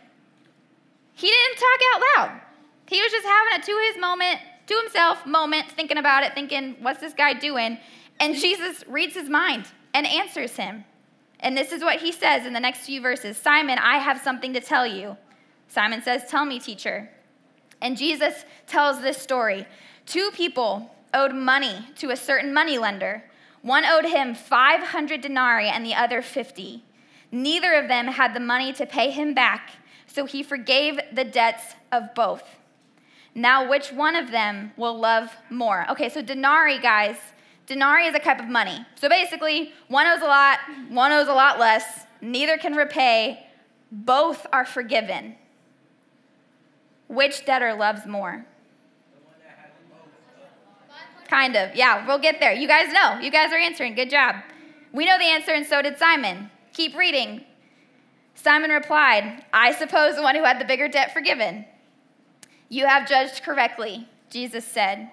He 1.15 1.27
didn't 1.27 1.57
talk 1.57 1.79
out 1.93 2.01
loud. 2.15 2.41
He 2.87 3.01
was 3.01 3.11
just 3.11 3.27
having 3.27 3.61
a 3.61 3.65
to 3.65 3.91
his 3.91 4.01
moment 4.01 4.39
to 4.69 4.79
himself 4.83 5.25
moment, 5.25 5.69
thinking 5.71 5.97
about 5.97 6.23
it, 6.23 6.33
thinking, 6.33 6.75
what's 6.79 6.99
this 6.99 7.13
guy 7.13 7.33
doing? 7.33 7.79
And 8.19 8.35
Jesus 8.35 8.83
reads 8.87 9.15
his 9.15 9.27
mind 9.27 9.65
and 9.93 10.05
answers 10.05 10.55
him. 10.55 10.85
And 11.39 11.57
this 11.57 11.71
is 11.71 11.81
what 11.81 11.99
he 11.99 12.11
says 12.11 12.45
in 12.45 12.53
the 12.53 12.59
next 12.59 12.85
few 12.85 13.01
verses 13.01 13.37
Simon, 13.37 13.79
I 13.79 13.97
have 13.97 14.21
something 14.21 14.53
to 14.53 14.61
tell 14.61 14.85
you. 14.85 15.17
Simon 15.67 16.01
says, 16.01 16.23
Tell 16.29 16.45
me, 16.45 16.59
teacher. 16.59 17.09
And 17.81 17.97
Jesus 17.97 18.45
tells 18.67 19.01
this 19.01 19.17
story. 19.17 19.65
Two 20.05 20.29
people 20.33 20.93
owed 21.13 21.33
money 21.33 21.87
to 21.97 22.11
a 22.11 22.17
certain 22.17 22.53
moneylender. 22.53 23.23
One 23.61 23.85
owed 23.85 24.05
him 24.05 24.35
500 24.35 25.21
denarii 25.21 25.67
and 25.67 25.85
the 25.85 25.95
other 25.95 26.21
50. 26.21 26.83
Neither 27.31 27.73
of 27.73 27.87
them 27.87 28.07
had 28.07 28.33
the 28.33 28.39
money 28.39 28.73
to 28.73 28.85
pay 28.85 29.09
him 29.09 29.33
back, 29.33 29.71
so 30.07 30.25
he 30.25 30.43
forgave 30.43 30.99
the 31.11 31.23
debts 31.23 31.75
of 31.91 32.13
both. 32.13 32.58
Now, 33.35 33.69
which 33.69 33.91
one 33.91 34.15
of 34.15 34.31
them 34.31 34.71
will 34.75 34.97
love 34.99 35.35
more? 35.49 35.89
Okay, 35.91 36.09
so 36.09 36.21
denarii, 36.21 36.79
guys, 36.79 37.17
denarii 37.67 38.07
is 38.07 38.15
a 38.15 38.19
type 38.19 38.39
of 38.39 38.49
money. 38.49 38.85
So 38.95 39.07
basically, 39.07 39.71
one 39.87 40.07
owes 40.07 40.21
a 40.21 40.25
lot, 40.25 40.59
one 40.89 41.11
owes 41.11 41.27
a 41.27 41.33
lot 41.33 41.59
less, 41.59 42.05
neither 42.21 42.57
can 42.57 42.75
repay, 42.75 43.45
both 43.91 44.45
are 44.51 44.65
forgiven. 44.65 45.35
Which 47.07 47.45
debtor 47.45 47.73
loves 47.73 48.05
more? 48.05 48.45
Kind 51.27 51.55
of. 51.55 51.75
Yeah, 51.75 52.07
we'll 52.07 52.19
get 52.19 52.39
there. 52.39 52.53
You 52.53 52.67
guys 52.67 52.91
know. 52.91 53.19
You 53.19 53.29
guys 53.29 53.53
are 53.53 53.57
answering. 53.57 53.93
Good 53.93 54.09
job. 54.09 54.35
We 54.91 55.05
know 55.05 55.17
the 55.19 55.25
answer, 55.25 55.51
and 55.51 55.65
so 55.65 55.81
did 55.81 55.97
Simon. 55.97 56.49
Keep 56.73 56.95
reading. 56.95 57.45
Simon 58.33 58.71
replied, 58.71 59.43
I 59.53 59.73
suppose 59.73 60.15
the 60.15 60.23
one 60.23 60.35
who 60.35 60.43
had 60.43 60.59
the 60.59 60.65
bigger 60.65 60.87
debt 60.87 61.13
forgiven. 61.13 61.65
You 62.69 62.85
have 62.85 63.09
judged 63.09 63.43
correctly, 63.43 64.07
Jesus 64.29 64.63
said. 64.63 65.09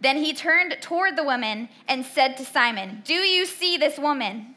Then 0.00 0.16
he 0.16 0.32
turned 0.32 0.76
toward 0.80 1.16
the 1.16 1.24
woman 1.24 1.68
and 1.86 2.04
said 2.04 2.36
to 2.36 2.44
Simon, 2.44 3.02
Do 3.04 3.14
you 3.14 3.46
see 3.46 3.76
this 3.76 3.98
woman? 3.98 4.56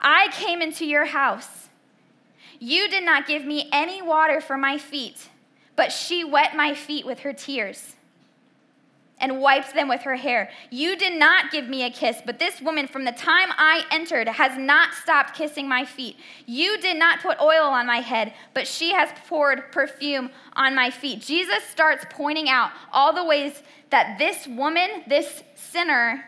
I 0.00 0.28
came 0.32 0.62
into 0.62 0.86
your 0.86 1.06
house. 1.06 1.68
You 2.58 2.88
did 2.88 3.04
not 3.04 3.26
give 3.26 3.44
me 3.44 3.68
any 3.72 4.02
water 4.02 4.40
for 4.40 4.56
my 4.56 4.78
feet, 4.78 5.28
but 5.76 5.92
she 5.92 6.24
wet 6.24 6.56
my 6.56 6.74
feet 6.74 7.04
with 7.06 7.20
her 7.20 7.32
tears 7.32 7.94
and 9.20 9.40
wiped 9.40 9.74
them 9.74 9.88
with 9.88 10.02
her 10.02 10.16
hair. 10.16 10.50
You 10.70 10.96
did 10.96 11.18
not 11.18 11.50
give 11.50 11.68
me 11.68 11.84
a 11.84 11.90
kiss, 11.90 12.18
but 12.24 12.38
this 12.38 12.60
woman 12.60 12.86
from 12.86 13.04
the 13.04 13.12
time 13.12 13.48
I 13.56 13.84
entered 13.90 14.28
has 14.28 14.56
not 14.56 14.94
stopped 14.94 15.34
kissing 15.34 15.68
my 15.68 15.84
feet. 15.84 16.16
You 16.46 16.80
did 16.80 16.96
not 16.96 17.20
put 17.20 17.40
oil 17.40 17.64
on 17.64 17.86
my 17.86 17.98
head, 17.98 18.32
but 18.54 18.66
she 18.66 18.92
has 18.92 19.10
poured 19.26 19.72
perfume 19.72 20.30
on 20.54 20.74
my 20.74 20.90
feet. 20.90 21.20
Jesus 21.20 21.64
starts 21.64 22.04
pointing 22.10 22.48
out 22.48 22.70
all 22.92 23.12
the 23.12 23.24
ways 23.24 23.62
that 23.90 24.18
this 24.18 24.46
woman, 24.46 25.02
this 25.06 25.42
sinner, 25.54 26.24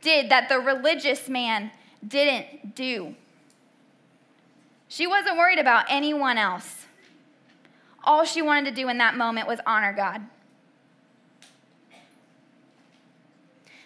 did 0.00 0.30
that 0.30 0.48
the 0.48 0.58
religious 0.58 1.28
man 1.28 1.70
didn't 2.06 2.74
do. 2.74 3.14
She 4.88 5.06
wasn't 5.06 5.36
worried 5.36 5.58
about 5.58 5.86
anyone 5.88 6.38
else. 6.38 6.86
All 8.04 8.24
she 8.24 8.40
wanted 8.40 8.70
to 8.70 8.82
do 8.82 8.88
in 8.88 8.98
that 8.98 9.16
moment 9.16 9.48
was 9.48 9.58
honor 9.66 9.92
God. 9.92 10.22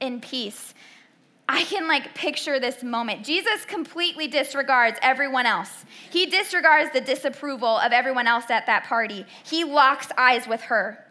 in 0.00 0.20
peace. 0.20 0.74
I 1.48 1.64
can 1.64 1.88
like 1.88 2.14
picture 2.14 2.60
this 2.60 2.84
moment. 2.84 3.24
Jesus 3.24 3.64
completely 3.64 4.28
disregards 4.28 4.98
everyone 5.02 5.46
else. 5.46 5.84
He 6.10 6.26
disregards 6.26 6.92
the 6.92 7.00
disapproval 7.00 7.76
of 7.78 7.90
everyone 7.90 8.28
else 8.28 8.50
at 8.50 8.66
that 8.66 8.84
party. 8.84 9.26
He 9.44 9.64
locks 9.64 10.06
eyes 10.16 10.46
with 10.46 10.60
her, 10.62 11.04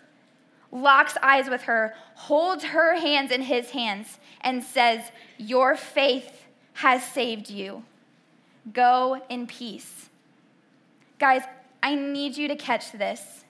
locks 0.72 1.18
eyes 1.22 1.50
with 1.50 1.64
her, 1.64 1.94
holds 2.16 2.64
her 2.64 2.98
hands 2.98 3.32
in 3.32 3.42
his 3.42 3.72
hands, 3.72 4.18
and 4.40 4.64
says, 4.64 5.12
Your 5.38 5.76
faith 5.76 6.46
has 6.76 7.04
saved 7.04 7.50
you. 7.50 7.84
Go 8.72 9.22
in 9.30 9.46
peace. 9.46 10.10
Guys, 11.20 11.42
I 11.84 11.96
need 11.96 12.38
you 12.38 12.48
to 12.48 12.56
catch 12.56 12.94
this. 12.94 13.44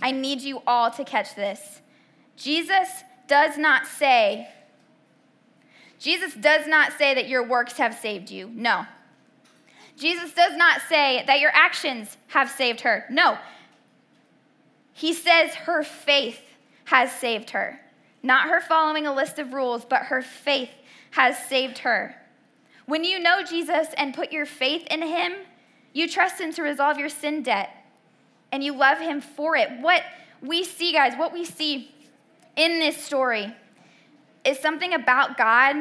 I 0.00 0.10
need 0.10 0.40
you 0.40 0.62
all 0.66 0.90
to 0.92 1.04
catch 1.04 1.34
this. 1.34 1.82
Jesus 2.36 2.88
does 3.28 3.58
not 3.58 3.86
say, 3.86 4.48
Jesus 5.98 6.34
does 6.34 6.66
not 6.66 6.92
say 6.92 7.14
that 7.14 7.28
your 7.28 7.46
works 7.46 7.78
have 7.78 7.94
saved 7.94 8.30
you. 8.30 8.50
No. 8.54 8.86
Jesus 9.96 10.32
does 10.34 10.56
not 10.56 10.82
say 10.88 11.24
that 11.26 11.40
your 11.40 11.50
actions 11.54 12.16
have 12.28 12.50
saved 12.50 12.82
her. 12.82 13.04
No. 13.10 13.38
He 14.92 15.14
says 15.14 15.54
her 15.54 15.82
faith 15.82 16.40
has 16.84 17.12
saved 17.12 17.50
her. 17.50 17.80
Not 18.22 18.48
her 18.48 18.60
following 18.60 19.06
a 19.06 19.14
list 19.14 19.38
of 19.38 19.52
rules, 19.52 19.84
but 19.84 20.02
her 20.02 20.22
faith 20.22 20.70
has 21.12 21.38
saved 21.38 21.78
her. 21.78 22.14
When 22.86 23.04
you 23.04 23.18
know 23.18 23.42
Jesus 23.42 23.88
and 23.96 24.14
put 24.14 24.32
your 24.32 24.46
faith 24.46 24.86
in 24.90 25.02
him, 25.02 25.32
you 25.92 26.08
trust 26.08 26.40
him 26.40 26.52
to 26.52 26.62
resolve 26.62 26.98
your 26.98 27.08
sin 27.08 27.42
debt 27.42 27.70
and 28.52 28.62
you 28.62 28.74
love 28.74 28.98
him 28.98 29.20
for 29.20 29.56
it. 29.56 29.70
What 29.80 30.02
we 30.42 30.62
see, 30.62 30.92
guys, 30.92 31.14
what 31.16 31.32
we 31.32 31.44
see 31.44 31.94
in 32.56 32.78
this 32.78 32.96
story 32.96 33.54
is 34.44 34.58
something 34.58 34.94
about 34.94 35.36
God 35.36 35.76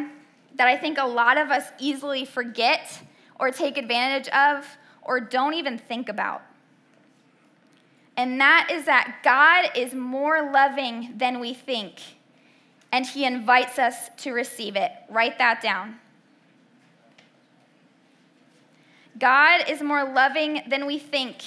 that 0.55 0.67
I 0.67 0.77
think 0.77 0.98
a 0.98 1.05
lot 1.05 1.38
of 1.38 1.51
us 1.51 1.65
easily 1.79 2.25
forget 2.25 3.01
or 3.39 3.51
take 3.51 3.77
advantage 3.77 4.27
of 4.29 4.65
or 5.01 5.20
don't 5.20 5.53
even 5.53 5.77
think 5.77 6.10
about. 6.10 6.41
And 8.17 8.39
that 8.39 8.70
is 8.72 8.86
that 8.86 9.20
God 9.24 9.77
is 9.77 9.94
more 9.94 10.51
loving 10.51 11.13
than 11.17 11.39
we 11.39 11.53
think, 11.53 12.01
and 12.91 13.05
He 13.05 13.25
invites 13.25 13.77
us 13.77 14.10
to 14.20 14.32
receive 14.32 14.77
it. 14.77 14.91
Write 15.10 15.38
that 15.38 15.62
down. 15.62 15.96
God 19.20 19.70
is 19.70 19.82
more 19.82 20.05
loving 20.05 20.62
than 20.67 20.86
we 20.86 20.98
think, 20.98 21.44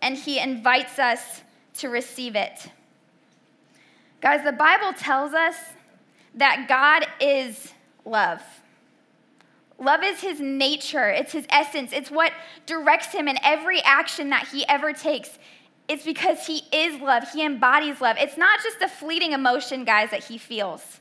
and 0.00 0.16
He 0.16 0.38
invites 0.38 1.00
us 1.00 1.42
to 1.78 1.88
receive 1.88 2.36
it. 2.36 2.70
Guys, 4.26 4.42
the 4.42 4.50
Bible 4.50 4.92
tells 4.92 5.34
us 5.34 5.54
that 6.34 6.66
God 6.68 7.06
is 7.20 7.72
love. 8.04 8.42
Love 9.78 10.02
is 10.02 10.20
his 10.20 10.40
nature, 10.40 11.08
it's 11.08 11.30
his 11.30 11.46
essence, 11.48 11.92
it's 11.92 12.10
what 12.10 12.32
directs 12.66 13.12
him 13.12 13.28
in 13.28 13.38
every 13.44 13.80
action 13.84 14.30
that 14.30 14.48
he 14.48 14.66
ever 14.66 14.92
takes. 14.92 15.38
It's 15.86 16.04
because 16.04 16.44
he 16.44 16.62
is 16.72 17.00
love, 17.00 17.30
he 17.32 17.46
embodies 17.46 18.00
love. 18.00 18.16
It's 18.18 18.36
not 18.36 18.58
just 18.64 18.82
a 18.82 18.88
fleeting 18.88 19.30
emotion, 19.30 19.84
guys, 19.84 20.10
that 20.10 20.24
he 20.24 20.38
feels. 20.38 20.98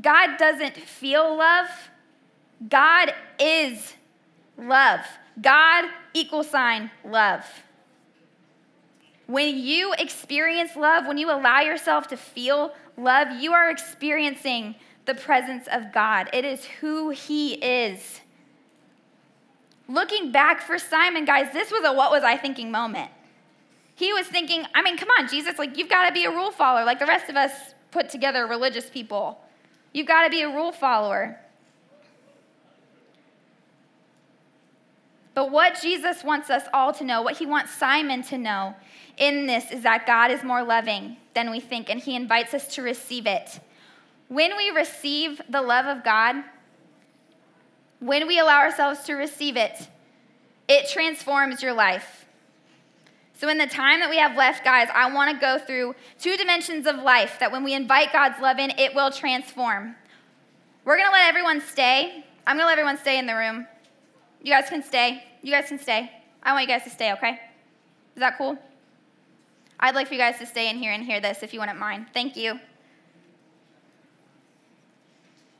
God 0.00 0.38
doesn't 0.38 0.76
feel 0.76 1.38
love, 1.38 1.68
God 2.68 3.14
is 3.38 3.94
love. 4.58 5.06
God 5.40 5.84
equal 6.12 6.42
sign 6.42 6.90
love. 7.04 7.44
When 9.26 9.58
you 9.58 9.92
experience 9.98 10.76
love, 10.76 11.06
when 11.06 11.18
you 11.18 11.30
allow 11.30 11.60
yourself 11.60 12.08
to 12.08 12.16
feel 12.16 12.72
love, 12.96 13.28
you 13.40 13.52
are 13.52 13.70
experiencing 13.70 14.76
the 15.04 15.14
presence 15.14 15.66
of 15.70 15.92
God. 15.92 16.28
It 16.32 16.44
is 16.44 16.64
who 16.64 17.10
He 17.10 17.54
is. 17.54 18.20
Looking 19.88 20.32
back 20.32 20.60
for 20.60 20.78
Simon, 20.78 21.24
guys, 21.24 21.52
this 21.52 21.70
was 21.70 21.84
a 21.84 21.92
what 21.92 22.10
was 22.10 22.24
I 22.24 22.36
thinking 22.36 22.70
moment. 22.70 23.10
He 23.94 24.12
was 24.12 24.26
thinking, 24.26 24.64
I 24.74 24.82
mean, 24.82 24.98
come 24.98 25.08
on, 25.18 25.28
Jesus, 25.28 25.58
like 25.58 25.78
you've 25.78 25.88
got 25.88 26.06
to 26.06 26.12
be 26.12 26.24
a 26.24 26.30
rule 26.30 26.50
follower, 26.50 26.84
like 26.84 26.98
the 26.98 27.06
rest 27.06 27.30
of 27.30 27.36
us 27.36 27.52
put 27.90 28.10
together 28.10 28.46
religious 28.46 28.90
people. 28.90 29.40
You've 29.92 30.06
got 30.06 30.24
to 30.24 30.30
be 30.30 30.42
a 30.42 30.48
rule 30.48 30.72
follower. 30.72 31.40
But 35.36 35.50
what 35.50 35.78
Jesus 35.82 36.24
wants 36.24 36.48
us 36.48 36.62
all 36.72 36.94
to 36.94 37.04
know, 37.04 37.20
what 37.20 37.36
he 37.36 37.44
wants 37.44 37.70
Simon 37.74 38.22
to 38.24 38.38
know 38.38 38.74
in 39.18 39.46
this, 39.46 39.70
is 39.70 39.82
that 39.82 40.06
God 40.06 40.30
is 40.30 40.42
more 40.42 40.64
loving 40.64 41.18
than 41.34 41.50
we 41.50 41.60
think, 41.60 41.90
and 41.90 42.00
he 42.00 42.16
invites 42.16 42.54
us 42.54 42.74
to 42.76 42.82
receive 42.82 43.26
it. 43.26 43.60
When 44.28 44.56
we 44.56 44.70
receive 44.70 45.42
the 45.50 45.60
love 45.60 45.84
of 45.84 46.02
God, 46.02 46.36
when 48.00 48.26
we 48.26 48.38
allow 48.38 48.60
ourselves 48.60 49.00
to 49.04 49.12
receive 49.12 49.58
it, 49.58 49.88
it 50.68 50.88
transforms 50.88 51.62
your 51.62 51.74
life. 51.74 52.24
So, 53.34 53.50
in 53.50 53.58
the 53.58 53.66
time 53.66 54.00
that 54.00 54.08
we 54.08 54.16
have 54.16 54.38
left, 54.38 54.64
guys, 54.64 54.88
I 54.94 55.12
want 55.12 55.34
to 55.34 55.38
go 55.38 55.58
through 55.58 55.96
two 56.18 56.38
dimensions 56.38 56.86
of 56.86 56.96
life 56.96 57.36
that 57.40 57.52
when 57.52 57.62
we 57.62 57.74
invite 57.74 58.10
God's 58.10 58.40
love 58.40 58.58
in, 58.58 58.70
it 58.78 58.94
will 58.94 59.10
transform. 59.10 59.96
We're 60.86 60.96
going 60.96 61.08
to 61.08 61.12
let 61.12 61.28
everyone 61.28 61.60
stay 61.60 62.24
I'm 62.48 62.56
gonna 62.56 62.68
let 62.68 62.78
everyone 62.78 62.96
stay 62.98 63.18
in 63.18 63.26
the 63.26 63.34
room. 63.34 63.66
You 64.46 64.52
guys 64.52 64.68
can 64.68 64.80
stay. 64.80 65.24
You 65.42 65.50
guys 65.50 65.66
can 65.66 65.80
stay. 65.80 66.08
I 66.40 66.52
want 66.52 66.62
you 66.62 66.68
guys 66.68 66.84
to 66.84 66.90
stay, 66.90 67.12
okay? 67.14 67.40
Is 68.14 68.20
that 68.20 68.38
cool? 68.38 68.56
I'd 69.80 69.96
like 69.96 70.06
for 70.06 70.14
you 70.14 70.20
guys 70.20 70.38
to 70.38 70.46
stay 70.46 70.70
in 70.70 70.76
here 70.76 70.92
and 70.92 71.02
hear 71.02 71.20
this 71.20 71.42
if 71.42 71.52
you 71.52 71.58
wouldn't 71.58 71.80
mind. 71.80 72.06
Thank 72.14 72.36
you. 72.36 72.60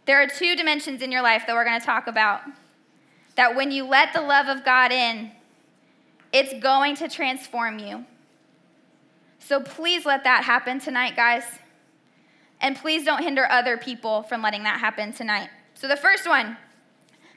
There 0.04 0.22
are 0.22 0.28
two 0.28 0.54
dimensions 0.54 1.02
in 1.02 1.10
your 1.10 1.20
life 1.20 1.48
that 1.48 1.56
we're 1.56 1.64
going 1.64 1.80
to 1.80 1.84
talk 1.84 2.06
about. 2.06 2.42
That 3.34 3.56
when 3.56 3.72
you 3.72 3.84
let 3.84 4.12
the 4.12 4.20
love 4.20 4.46
of 4.46 4.64
God 4.64 4.92
in, 4.92 5.32
it's 6.32 6.54
going 6.62 6.94
to 6.94 7.08
transform 7.08 7.80
you. 7.80 8.04
So 9.40 9.58
please 9.58 10.06
let 10.06 10.22
that 10.22 10.44
happen 10.44 10.78
tonight, 10.78 11.16
guys. 11.16 11.42
And 12.60 12.76
please 12.76 13.04
don't 13.04 13.24
hinder 13.24 13.50
other 13.50 13.78
people 13.78 14.22
from 14.22 14.42
letting 14.42 14.62
that 14.62 14.78
happen 14.78 15.12
tonight. 15.12 15.48
So 15.74 15.88
the 15.88 15.96
first 15.96 16.28
one 16.28 16.56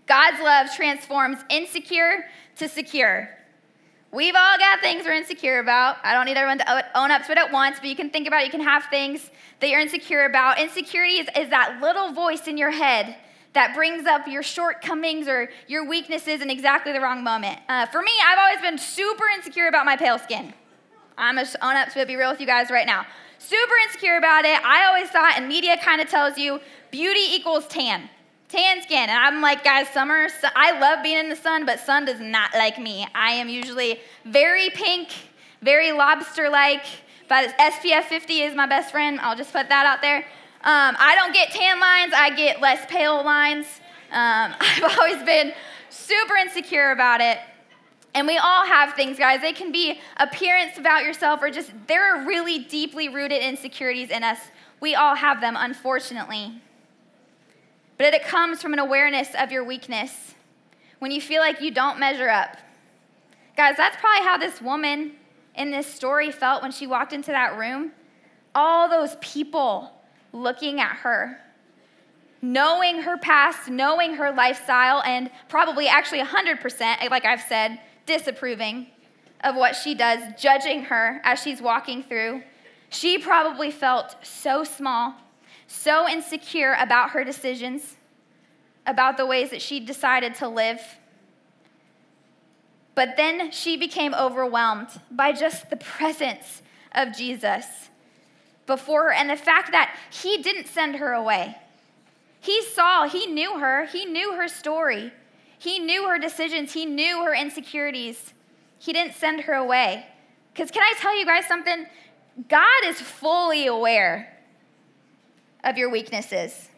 God's 0.10 0.42
love 0.42 0.76
transforms 0.76 1.38
insecure 1.52 2.26
to 2.56 2.68
secure. 2.68 3.30
We've 4.12 4.34
all 4.36 4.58
got 4.58 4.82
things 4.82 5.06
we're 5.06 5.14
insecure 5.14 5.60
about. 5.60 5.98
I 6.04 6.14
don't 6.14 6.26
need 6.26 6.36
everyone 6.36 6.58
to 6.58 6.98
own 6.98 7.12
up 7.12 7.26
to 7.28 7.32
it 7.32 7.38
at 7.38 7.52
once, 7.52 7.78
but 7.80 7.90
you 7.90 7.96
can 7.96 8.10
think 8.10 8.28
about 8.28 8.42
it. 8.42 8.46
You 8.46 8.52
can 8.52 8.62
have 8.62 8.86
things 8.86 9.30
that 9.60 9.70
you're 9.70 9.80
insecure 9.80 10.26
about. 10.26 10.60
Insecurity 10.60 11.20
is, 11.20 11.28
is 11.38 11.52
that 11.52 11.80
little 11.80 12.12
voice 12.12 12.48
in 12.48 12.58
your 12.58 12.72
head 12.72 13.18
that 13.54 13.76
brings 13.76 14.08
up 14.08 14.28
your 14.28 14.42
shortcomings 14.42 15.28
or 15.28 15.52
your 15.68 15.88
weaknesses 15.88 16.42
in 16.42 16.50
exactly 16.50 16.92
the 16.92 17.00
wrong 17.00 17.24
moment. 17.24 17.60
Uh, 17.70 17.86
for 17.86 18.02
me, 18.02 18.12
I've 18.26 18.40
always 18.40 18.62
been 18.62 18.80
super 18.80 19.28
insecure 19.28 19.68
about 19.68 19.86
my 19.86 19.96
pale 19.96 20.18
skin. 20.18 20.56
I'm 21.20 21.36
to 21.36 21.66
own 21.66 21.76
up 21.76 21.90
to 21.90 22.00
it, 22.00 22.08
be 22.08 22.16
real 22.16 22.32
with 22.32 22.42
you 22.42 22.48
guys 22.48 22.72
right 22.72 22.88
now. 22.88 23.06
Super 23.38 23.76
insecure 23.86 24.18
about 24.18 24.44
it. 24.44 24.60
I 24.66 24.86
always 24.86 25.10
thought, 25.10 25.36
and 25.38 25.48
media 25.48 25.78
kind 25.78 26.02
of 26.02 26.10
tells 26.10 26.36
you, 26.36 26.60
beauty 26.90 27.36
equals 27.36 27.68
tan 27.68 28.10
tan 28.50 28.82
skin. 28.82 29.10
And 29.10 29.12
I'm 29.12 29.42
like, 29.42 29.64
guys, 29.64 29.88
summer, 29.90 30.28
I 30.56 30.78
love 30.80 31.04
being 31.04 31.18
in 31.18 31.30
the 31.30 31.36
sun, 31.36 31.66
but 31.66 31.80
sun 31.80 32.06
does 32.06 32.20
not 32.20 32.54
like 32.54 32.78
me. 32.78 33.08
I 33.16 33.32
am 33.32 33.48
usually 33.48 34.00
very 34.26 34.70
pink, 34.72 35.10
very 35.62 35.92
lobster 35.92 36.50
like, 36.50 36.84
but 37.30 37.56
SPF 37.58 38.06
50 38.06 38.42
is 38.42 38.56
my 38.56 38.66
best 38.66 38.92
friend. 38.92 39.20
I'll 39.22 39.36
just 39.36 39.54
put 39.54 39.70
that 39.70 39.86
out 39.86 40.02
there. 40.02 40.18
Um, 40.62 40.98
I 41.00 41.16
don't 41.16 41.32
get 41.32 41.52
tan 41.52 41.80
lines, 41.80 42.12
I 42.14 42.36
get 42.36 42.60
less 42.60 42.86
pale 42.88 43.24
lines. 43.24 43.66
Um, 44.12 44.56
I've 44.60 44.98
always 44.98 45.24
been 45.24 45.54
super 45.90 46.36
insecure 46.36 46.92
about 46.92 47.22
it. 47.22 47.38
And 48.16 48.26
we 48.26 48.40
all 48.40 48.66
have 48.66 48.96
things, 48.96 49.20
guys. 49.20 49.42
They 49.42 49.54
can 49.54 49.72
be 49.72 50.00
appearance 50.18 50.80
about 50.80 51.04
yourself 51.04 51.44
or 51.44 51.52
just 51.52 51.72
there 51.88 52.16
are 52.16 52.26
really 52.26 52.58
deeply 52.58 53.08
rooted 53.08 53.44
insecurities 53.44 54.10
in 54.10 54.24
us. 54.24 54.40
We 54.82 54.96
all 54.96 55.14
have 55.14 55.40
them, 55.40 55.56
unfortunately 55.58 56.60
but 58.00 58.14
it 58.14 58.24
comes 58.24 58.62
from 58.62 58.72
an 58.74 58.80
awareness 58.80 59.28
of 59.38 59.52
your 59.52 59.64
weakness 59.64 60.34
when 61.00 61.12
you 61.12 61.20
feel 61.20 61.42
like 61.42 61.62
you 61.62 61.70
don't 61.70 62.00
measure 62.00 62.30
up. 62.30 62.58
Guys, 63.58 63.76
that's 63.76 63.98
probably 63.98 64.26
how 64.26 64.38
this 64.38 64.62
woman 64.62 65.12
in 65.54 65.70
this 65.70 65.86
story 65.86 66.32
felt 66.32 66.62
when 66.62 66.72
she 66.72 66.88
walked 66.88 67.12
into 67.12 67.32
that 67.32 67.58
room. 67.58 67.92
All 68.56 68.90
those 68.90 69.18
people 69.20 69.92
looking 70.32 70.80
at 70.80 70.96
her, 70.98 71.42
knowing 72.42 73.02
her 73.02 73.18
past, 73.18 73.68
knowing 73.68 74.14
her 74.14 74.32
lifestyle, 74.32 75.04
and 75.06 75.30
probably 75.50 75.90
actually 75.90 76.22
100%, 76.22 77.10
like 77.10 77.26
I've 77.26 77.42
said, 77.42 77.82
disapproving 78.06 78.88
of 79.44 79.58
what 79.58 79.76
she 79.76 79.94
does, 79.94 80.22
judging 80.40 80.84
her 80.84 81.20
as 81.26 81.42
she's 81.42 81.62
walking 81.62 82.04
through. 82.04 82.44
She 82.90 83.18
probably 83.18 83.72
felt 83.72 84.16
so 84.24 84.64
small 84.64 85.16
so 85.70 86.10
insecure 86.10 86.76
about 86.80 87.12
her 87.12 87.24
decisions, 87.24 87.96
about 88.88 89.18
the 89.18 89.26
ways 89.26 89.52
that 89.52 89.62
she 89.62 89.80
decided 89.80 90.34
to 90.34 90.48
live. 90.48 90.82
But 92.96 93.16
then 93.16 93.52
she 93.52 93.78
became 93.78 94.16
overwhelmed 94.16 94.88
by 95.12 95.32
just 95.32 95.70
the 95.70 95.78
presence 95.78 96.64
of 96.94 97.16
Jesus 97.16 97.66
before 98.66 99.04
her 99.04 99.12
and 99.12 99.30
the 99.30 99.38
fact 99.38 99.72
that 99.72 99.96
he 100.12 100.42
didn't 100.42 100.68
send 100.68 100.96
her 100.96 101.14
away. 101.14 101.56
He 102.42 102.64
saw, 102.64 103.08
he 103.08 103.28
knew 103.28 103.60
her, 103.60 103.86
he 103.86 104.06
knew 104.06 104.34
her 104.34 104.48
story, 104.48 105.14
he 105.60 105.78
knew 105.78 106.08
her 106.08 106.18
decisions, 106.18 106.74
he 106.74 106.86
knew 106.86 107.24
her 107.24 107.36
insecurities. 107.36 108.34
He 108.80 108.92
didn't 108.92 109.14
send 109.14 109.42
her 109.42 109.54
away. 109.54 110.08
Because 110.52 110.72
can 110.72 110.82
I 110.82 110.94
tell 110.98 111.18
you 111.18 111.26
guys 111.26 111.46
something? 111.46 111.86
God 112.48 112.86
is 112.86 113.00
fully 113.00 113.68
aware 113.68 114.39
of 115.64 115.78
your 115.78 115.90
weaknesses. 115.90 116.70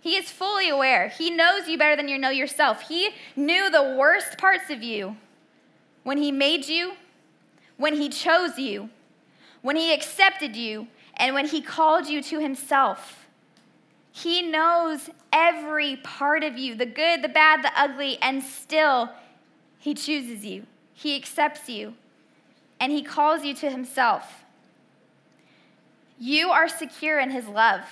He 0.00 0.16
is 0.16 0.30
fully 0.30 0.68
aware. 0.68 1.08
He 1.08 1.30
knows 1.30 1.66
you 1.66 1.78
better 1.78 1.96
than 1.96 2.08
you 2.08 2.18
know 2.18 2.30
yourself. 2.30 2.88
He 2.88 3.10
knew 3.36 3.70
the 3.70 3.96
worst 3.98 4.36
parts 4.36 4.68
of 4.68 4.82
you 4.82 5.16
when 6.02 6.18
He 6.18 6.30
made 6.30 6.68
you, 6.68 6.92
when 7.78 7.94
He 7.94 8.10
chose 8.10 8.58
you, 8.58 8.90
when 9.62 9.76
He 9.76 9.94
accepted 9.94 10.56
you, 10.56 10.88
and 11.16 11.34
when 11.34 11.46
He 11.46 11.62
called 11.62 12.06
you 12.06 12.22
to 12.22 12.38
Himself. 12.38 13.26
He 14.12 14.42
knows 14.42 15.08
every 15.32 15.96
part 15.96 16.44
of 16.44 16.58
you 16.58 16.74
the 16.74 16.86
good, 16.86 17.22
the 17.22 17.28
bad, 17.28 17.64
the 17.64 17.72
ugly, 17.74 18.18
and 18.20 18.42
still 18.42 19.10
He 19.78 19.94
chooses 19.94 20.44
you. 20.44 20.66
He 20.92 21.16
accepts 21.16 21.68
you, 21.68 21.94
and 22.78 22.92
He 22.92 23.02
calls 23.02 23.42
you 23.42 23.54
to 23.54 23.70
Himself. 23.70 24.43
You 26.18 26.50
are 26.50 26.68
secure 26.68 27.18
in 27.18 27.30
His 27.30 27.46
love. 27.46 27.82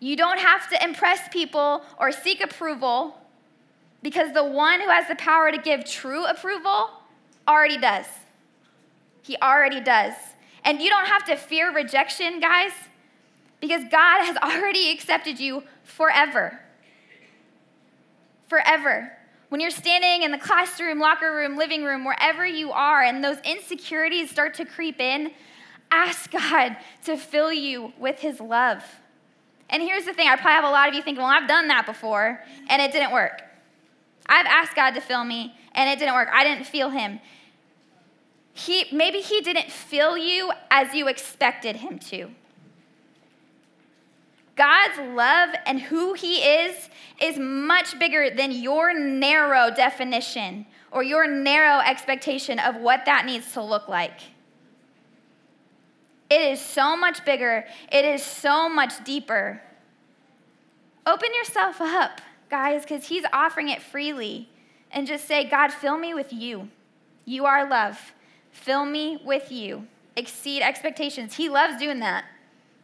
You 0.00 0.16
don't 0.16 0.38
have 0.38 0.68
to 0.70 0.84
impress 0.84 1.28
people 1.28 1.82
or 1.98 2.12
seek 2.12 2.42
approval 2.42 3.16
because 4.02 4.32
the 4.34 4.44
one 4.44 4.80
who 4.80 4.88
has 4.88 5.08
the 5.08 5.16
power 5.16 5.50
to 5.50 5.58
give 5.58 5.84
true 5.84 6.26
approval 6.26 6.90
already 7.48 7.78
does. 7.78 8.06
He 9.22 9.36
already 9.38 9.80
does. 9.80 10.12
And 10.64 10.80
you 10.80 10.90
don't 10.90 11.06
have 11.06 11.24
to 11.26 11.36
fear 11.36 11.72
rejection, 11.74 12.40
guys, 12.40 12.72
because 13.60 13.82
God 13.90 14.24
has 14.24 14.36
already 14.42 14.92
accepted 14.92 15.40
you 15.40 15.62
forever. 15.84 16.60
Forever. 18.48 19.10
When 19.48 19.60
you're 19.60 19.70
standing 19.70 20.22
in 20.22 20.32
the 20.32 20.38
classroom, 20.38 20.98
locker 20.98 21.34
room, 21.34 21.56
living 21.56 21.84
room, 21.84 22.04
wherever 22.04 22.46
you 22.46 22.72
are, 22.72 23.02
and 23.02 23.22
those 23.22 23.38
insecurities 23.44 24.30
start 24.30 24.54
to 24.54 24.64
creep 24.64 25.00
in, 25.00 25.30
Ask 25.94 26.32
God 26.32 26.76
to 27.04 27.16
fill 27.16 27.52
you 27.52 27.92
with 28.00 28.18
His 28.18 28.40
love. 28.40 28.82
And 29.70 29.80
here's 29.80 30.04
the 30.04 30.12
thing 30.12 30.26
I 30.28 30.34
probably 30.34 30.52
have 30.52 30.64
a 30.64 30.70
lot 30.70 30.88
of 30.88 30.94
you 30.94 31.02
thinking, 31.02 31.22
well, 31.22 31.30
I've 31.30 31.46
done 31.46 31.68
that 31.68 31.86
before, 31.86 32.42
and 32.68 32.82
it 32.82 32.90
didn't 32.90 33.12
work. 33.12 33.42
I've 34.26 34.44
asked 34.46 34.74
God 34.74 34.90
to 34.92 35.00
fill 35.00 35.22
me, 35.22 35.54
and 35.72 35.88
it 35.88 36.00
didn't 36.00 36.14
work. 36.14 36.28
I 36.32 36.42
didn't 36.42 36.66
feel 36.66 36.90
Him. 36.90 37.20
He, 38.52 38.86
maybe 38.90 39.20
He 39.20 39.40
didn't 39.40 39.70
fill 39.70 40.18
you 40.18 40.50
as 40.68 40.94
you 40.94 41.06
expected 41.06 41.76
Him 41.76 42.00
to. 42.10 42.28
God's 44.56 44.98
love 44.98 45.50
and 45.64 45.80
who 45.80 46.14
He 46.14 46.38
is 46.38 46.88
is 47.22 47.38
much 47.38 47.96
bigger 48.00 48.30
than 48.30 48.50
your 48.50 48.98
narrow 48.98 49.70
definition 49.72 50.66
or 50.90 51.04
your 51.04 51.28
narrow 51.28 51.78
expectation 51.80 52.58
of 52.58 52.76
what 52.76 53.04
that 53.04 53.26
needs 53.26 53.52
to 53.52 53.62
look 53.62 53.86
like. 53.88 54.20
It 56.34 56.40
is 56.40 56.60
so 56.60 56.96
much 56.96 57.24
bigger, 57.24 57.64
it 57.92 58.04
is 58.04 58.20
so 58.20 58.68
much 58.68 59.04
deeper. 59.04 59.62
Open 61.06 61.28
yourself 61.32 61.80
up, 61.80 62.20
guys, 62.50 62.82
because 62.82 63.06
He's 63.06 63.22
offering 63.32 63.68
it 63.68 63.80
freely. 63.80 64.48
And 64.90 65.06
just 65.06 65.28
say, 65.28 65.44
God, 65.44 65.72
fill 65.72 65.96
me 65.96 66.12
with 66.12 66.32
you. 66.32 66.70
You 67.24 67.44
are 67.46 67.70
love. 67.70 68.12
Fill 68.50 68.84
me 68.84 69.20
with 69.24 69.52
you. 69.52 69.86
Exceed 70.16 70.62
expectations. 70.62 71.36
He 71.36 71.48
loves 71.48 71.76
doing 71.76 72.00
that. 72.00 72.24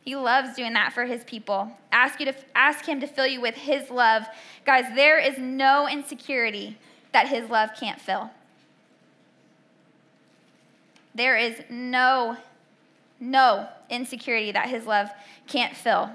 He 0.02 0.14
loves 0.14 0.54
doing 0.54 0.74
that 0.74 0.92
for 0.92 1.04
his 1.04 1.24
people. 1.24 1.72
Ask 1.90 2.20
you 2.20 2.26
to 2.26 2.34
ask 2.54 2.84
him 2.84 3.00
to 3.00 3.08
fill 3.08 3.26
you 3.26 3.40
with 3.40 3.56
his 3.56 3.90
love. 3.90 4.26
Guys, 4.64 4.84
there 4.94 5.18
is 5.18 5.38
no 5.38 5.88
insecurity 5.88 6.78
that 7.12 7.26
his 7.26 7.50
love 7.50 7.70
can't 7.78 8.00
fill. 8.00 8.30
There 11.16 11.36
is 11.36 11.62
no 11.68 12.36
no 13.20 13.68
insecurity 13.90 14.52
that 14.52 14.68
his 14.68 14.86
love 14.86 15.08
can't 15.46 15.76
fill. 15.76 16.10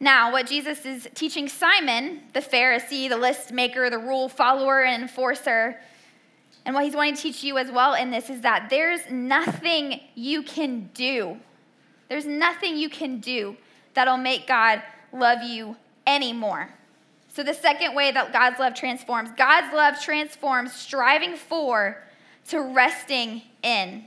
Now, 0.00 0.32
what 0.32 0.46
Jesus 0.46 0.84
is 0.84 1.08
teaching 1.14 1.48
Simon, 1.48 2.20
the 2.34 2.40
Pharisee, 2.40 3.08
the 3.08 3.16
list 3.16 3.52
maker, 3.52 3.88
the 3.88 3.98
rule 3.98 4.28
follower, 4.28 4.82
and 4.82 5.02
enforcer, 5.02 5.80
and 6.66 6.74
what 6.74 6.84
he's 6.84 6.94
wanting 6.94 7.14
to 7.14 7.22
teach 7.22 7.44
you 7.44 7.58
as 7.58 7.70
well 7.70 7.94
in 7.94 8.10
this 8.10 8.30
is 8.30 8.40
that 8.40 8.68
there's 8.70 9.00
nothing 9.10 10.00
you 10.14 10.42
can 10.42 10.90
do. 10.94 11.38
There's 12.08 12.26
nothing 12.26 12.76
you 12.76 12.88
can 12.88 13.20
do 13.20 13.56
that'll 13.94 14.16
make 14.16 14.46
God 14.46 14.82
love 15.12 15.42
you 15.42 15.76
anymore. 16.06 16.70
So, 17.28 17.42
the 17.42 17.54
second 17.54 17.94
way 17.94 18.12
that 18.12 18.32
God's 18.32 18.58
love 18.58 18.74
transforms, 18.74 19.30
God's 19.36 19.74
love 19.74 20.00
transforms 20.00 20.72
striving 20.72 21.36
for 21.36 22.02
to 22.48 22.60
resting 22.60 23.42
in. 23.64 24.04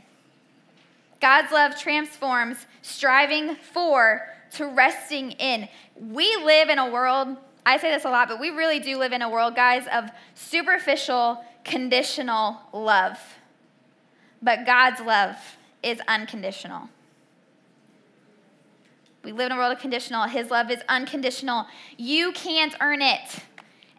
God's 1.19 1.51
love 1.51 1.77
transforms 1.77 2.65
striving 2.81 3.55
for 3.55 4.27
to 4.53 4.67
resting 4.67 5.31
in. 5.31 5.67
We 5.99 6.35
live 6.43 6.69
in 6.69 6.79
a 6.79 6.89
world, 6.89 7.35
I 7.65 7.77
say 7.77 7.91
this 7.91 8.05
a 8.05 8.09
lot, 8.09 8.29
but 8.29 8.39
we 8.39 8.51
really 8.51 8.79
do 8.79 8.97
live 8.97 9.11
in 9.11 9.21
a 9.21 9.29
world, 9.29 9.55
guys, 9.55 9.85
of 9.91 10.09
superficial, 10.35 11.43
conditional 11.63 12.57
love. 12.71 13.19
But 14.41 14.65
God's 14.65 15.01
love 15.01 15.35
is 15.83 15.99
unconditional. 16.07 16.89
We 19.23 19.31
live 19.31 19.47
in 19.47 19.51
a 19.53 19.57
world 19.57 19.73
of 19.73 19.79
conditional. 19.79 20.23
His 20.27 20.49
love 20.49 20.71
is 20.71 20.79
unconditional. 20.87 21.65
You 21.97 22.31
can't 22.31 22.75
earn 22.79 23.01
it. 23.01 23.39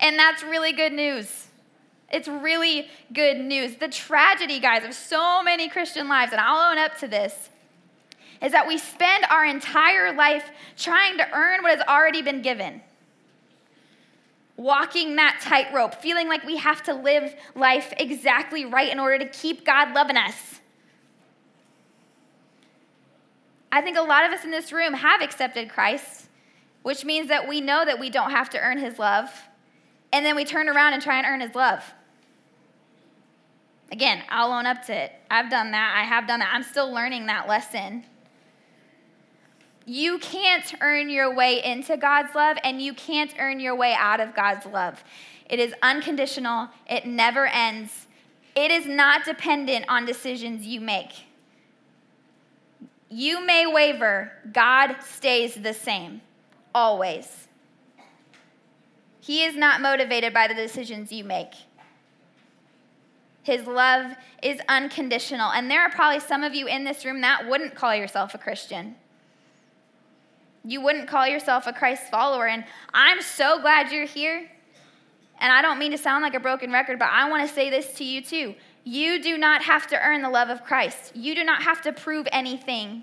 And 0.00 0.18
that's 0.18 0.42
really 0.42 0.72
good 0.72 0.92
news. 0.92 1.47
It's 2.10 2.26
really 2.26 2.88
good 3.12 3.38
news. 3.38 3.76
The 3.76 3.88
tragedy, 3.88 4.60
guys, 4.60 4.84
of 4.84 4.94
so 4.94 5.42
many 5.42 5.68
Christian 5.68 6.08
lives, 6.08 6.32
and 6.32 6.40
I'll 6.40 6.72
own 6.72 6.78
up 6.78 6.96
to 6.98 7.08
this, 7.08 7.50
is 8.40 8.52
that 8.52 8.66
we 8.66 8.78
spend 8.78 9.24
our 9.30 9.44
entire 9.44 10.12
life 10.12 10.50
trying 10.76 11.18
to 11.18 11.30
earn 11.32 11.62
what 11.62 11.76
has 11.76 11.86
already 11.86 12.22
been 12.22 12.40
given. 12.40 12.80
Walking 14.56 15.16
that 15.16 15.40
tightrope, 15.42 15.96
feeling 15.96 16.28
like 16.28 16.44
we 16.44 16.56
have 16.56 16.82
to 16.84 16.94
live 16.94 17.34
life 17.54 17.92
exactly 17.98 18.64
right 18.64 18.90
in 18.90 18.98
order 18.98 19.18
to 19.18 19.26
keep 19.30 19.64
God 19.64 19.94
loving 19.94 20.16
us. 20.16 20.60
I 23.70 23.82
think 23.82 23.98
a 23.98 24.02
lot 24.02 24.24
of 24.24 24.32
us 24.32 24.44
in 24.44 24.50
this 24.50 24.72
room 24.72 24.94
have 24.94 25.20
accepted 25.20 25.68
Christ, 25.68 26.26
which 26.82 27.04
means 27.04 27.28
that 27.28 27.46
we 27.46 27.60
know 27.60 27.84
that 27.84 28.00
we 28.00 28.08
don't 28.08 28.30
have 28.30 28.48
to 28.50 28.58
earn 28.58 28.78
his 28.78 28.98
love. 28.98 29.30
And 30.12 30.24
then 30.24 30.34
we 30.36 30.44
turn 30.44 30.68
around 30.68 30.94
and 30.94 31.02
try 31.02 31.18
and 31.18 31.26
earn 31.26 31.40
his 31.40 31.54
love. 31.54 31.84
Again, 33.90 34.22
I'll 34.28 34.52
own 34.52 34.66
up 34.66 34.84
to 34.86 34.94
it. 34.94 35.12
I've 35.30 35.50
done 35.50 35.70
that. 35.70 35.94
I 35.96 36.04
have 36.04 36.26
done 36.26 36.40
that. 36.40 36.50
I'm 36.52 36.62
still 36.62 36.92
learning 36.92 37.26
that 37.26 37.48
lesson. 37.48 38.04
You 39.86 40.18
can't 40.18 40.74
earn 40.82 41.08
your 41.08 41.34
way 41.34 41.64
into 41.64 41.96
God's 41.96 42.34
love, 42.34 42.58
and 42.62 42.82
you 42.82 42.92
can't 42.92 43.32
earn 43.38 43.58
your 43.58 43.74
way 43.74 43.94
out 43.98 44.20
of 44.20 44.34
God's 44.34 44.66
love. 44.66 45.02
It 45.48 45.58
is 45.58 45.72
unconditional, 45.82 46.68
it 46.86 47.06
never 47.06 47.46
ends. 47.46 48.06
It 48.54 48.70
is 48.70 48.86
not 48.86 49.24
dependent 49.24 49.86
on 49.88 50.04
decisions 50.04 50.66
you 50.66 50.80
make. 50.80 51.12
You 53.08 53.44
may 53.46 53.64
waver, 53.66 54.32
God 54.52 54.96
stays 55.02 55.54
the 55.54 55.72
same, 55.72 56.20
always. 56.74 57.48
He 59.20 59.44
is 59.44 59.56
not 59.56 59.80
motivated 59.80 60.34
by 60.34 60.48
the 60.48 60.54
decisions 60.54 61.12
you 61.12 61.24
make. 61.24 61.52
His 63.48 63.66
love 63.66 64.14
is 64.42 64.60
unconditional. 64.68 65.50
And 65.50 65.70
there 65.70 65.80
are 65.80 65.88
probably 65.88 66.20
some 66.20 66.44
of 66.44 66.54
you 66.54 66.66
in 66.66 66.84
this 66.84 67.06
room 67.06 67.22
that 67.22 67.48
wouldn't 67.48 67.74
call 67.74 67.94
yourself 67.94 68.34
a 68.34 68.38
Christian. 68.38 68.94
You 70.66 70.82
wouldn't 70.82 71.08
call 71.08 71.26
yourself 71.26 71.66
a 71.66 71.72
Christ 71.72 72.10
follower. 72.10 72.46
And 72.46 72.62
I'm 72.92 73.22
so 73.22 73.58
glad 73.62 73.90
you're 73.90 74.04
here. 74.04 74.50
And 75.40 75.50
I 75.50 75.62
don't 75.62 75.78
mean 75.78 75.92
to 75.92 75.96
sound 75.96 76.22
like 76.22 76.34
a 76.34 76.40
broken 76.40 76.70
record, 76.70 76.98
but 76.98 77.08
I 77.08 77.30
want 77.30 77.48
to 77.48 77.54
say 77.54 77.70
this 77.70 77.94
to 77.94 78.04
you 78.04 78.20
too. 78.20 78.54
You 78.84 79.22
do 79.22 79.38
not 79.38 79.62
have 79.62 79.86
to 79.86 79.98
earn 79.98 80.20
the 80.20 80.28
love 80.28 80.50
of 80.50 80.62
Christ, 80.62 81.16
you 81.16 81.34
do 81.34 81.42
not 81.42 81.62
have 81.62 81.80
to 81.82 81.92
prove 81.94 82.28
anything. 82.30 83.02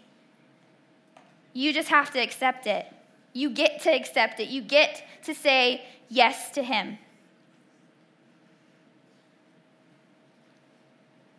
You 1.54 1.74
just 1.74 1.90
have 1.90 2.12
to 2.14 2.20
accept 2.20 2.68
it. 2.68 2.86
You 3.34 3.50
get 3.50 3.82
to 3.82 3.90
accept 3.90 4.40
it. 4.40 4.50
You 4.50 4.62
get 4.62 5.04
to 5.24 5.34
say 5.34 5.86
yes 6.08 6.52
to 6.52 6.62
Him. 6.62 7.00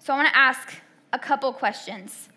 So 0.06 0.14
I 0.14 0.18
want 0.18 0.28
to 0.28 0.38
ask 0.38 0.72
a 1.12 1.18
couple 1.18 1.52
questions, 1.52 2.28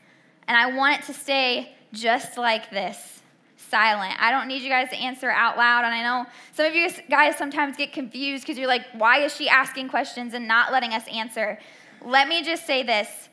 and 0.47 0.57
I 0.57 0.75
want 0.75 1.01
it 1.01 1.05
to 1.05 1.13
stay 1.13 1.75
just 1.93 2.35
like 2.35 2.71
this 2.71 3.21
silent. 3.57 4.15
I 4.19 4.31
don't 4.31 4.47
need 4.47 4.63
you 4.63 4.69
guys 4.69 4.89
to 4.89 4.95
answer 4.95 5.29
out 5.29 5.55
loud. 5.55 5.85
And 5.85 5.93
I 5.93 6.01
know 6.01 6.25
some 6.51 6.65
of 6.65 6.73
you 6.73 6.89
guys 7.11 7.37
sometimes 7.37 7.77
get 7.77 7.93
confused 7.93 8.43
because 8.43 8.57
you're 8.57 8.67
like, 8.67 8.87
why 8.93 9.19
is 9.19 9.35
she 9.35 9.47
asking 9.47 9.89
questions 9.89 10.33
and 10.33 10.47
not 10.47 10.71
letting 10.71 10.93
us 10.93 11.07
answer? 11.09 11.59
Let 12.03 12.27
me 12.27 12.43
just 12.43 12.65
say 12.65 12.81
this 12.81 13.29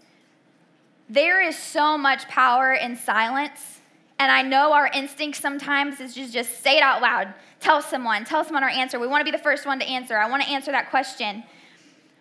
there 1.09 1.41
is 1.41 1.57
so 1.57 1.97
much 1.97 2.29
power 2.29 2.75
in 2.75 2.95
silence. 2.95 3.79
And 4.19 4.31
I 4.31 4.43
know 4.43 4.75
our 4.75 4.89
instinct 4.89 5.41
sometimes 5.41 5.99
is 5.99 6.15
just, 6.15 6.35
just 6.35 6.63
say 6.63 6.77
it 6.77 6.83
out 6.83 7.01
loud. 7.01 7.33
Tell 7.61 7.81
someone, 7.81 8.27
tell 8.27 8.45
someone 8.45 8.65
our 8.65 8.69
answer. 8.69 8.99
We 8.99 9.07
want 9.07 9.23
to 9.23 9.25
be 9.25 9.35
the 9.35 9.43
first 9.43 9.65
one 9.65 9.79
to 9.79 9.87
answer. 9.87 10.19
I 10.19 10.29
want 10.29 10.43
to 10.43 10.49
answer 10.51 10.73
that 10.73 10.91
question. 10.91 11.43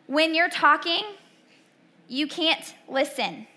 When 0.08 0.34
you're 0.34 0.48
talking, 0.48 1.04
you 2.08 2.28
can't 2.28 2.74
listen. 2.88 3.48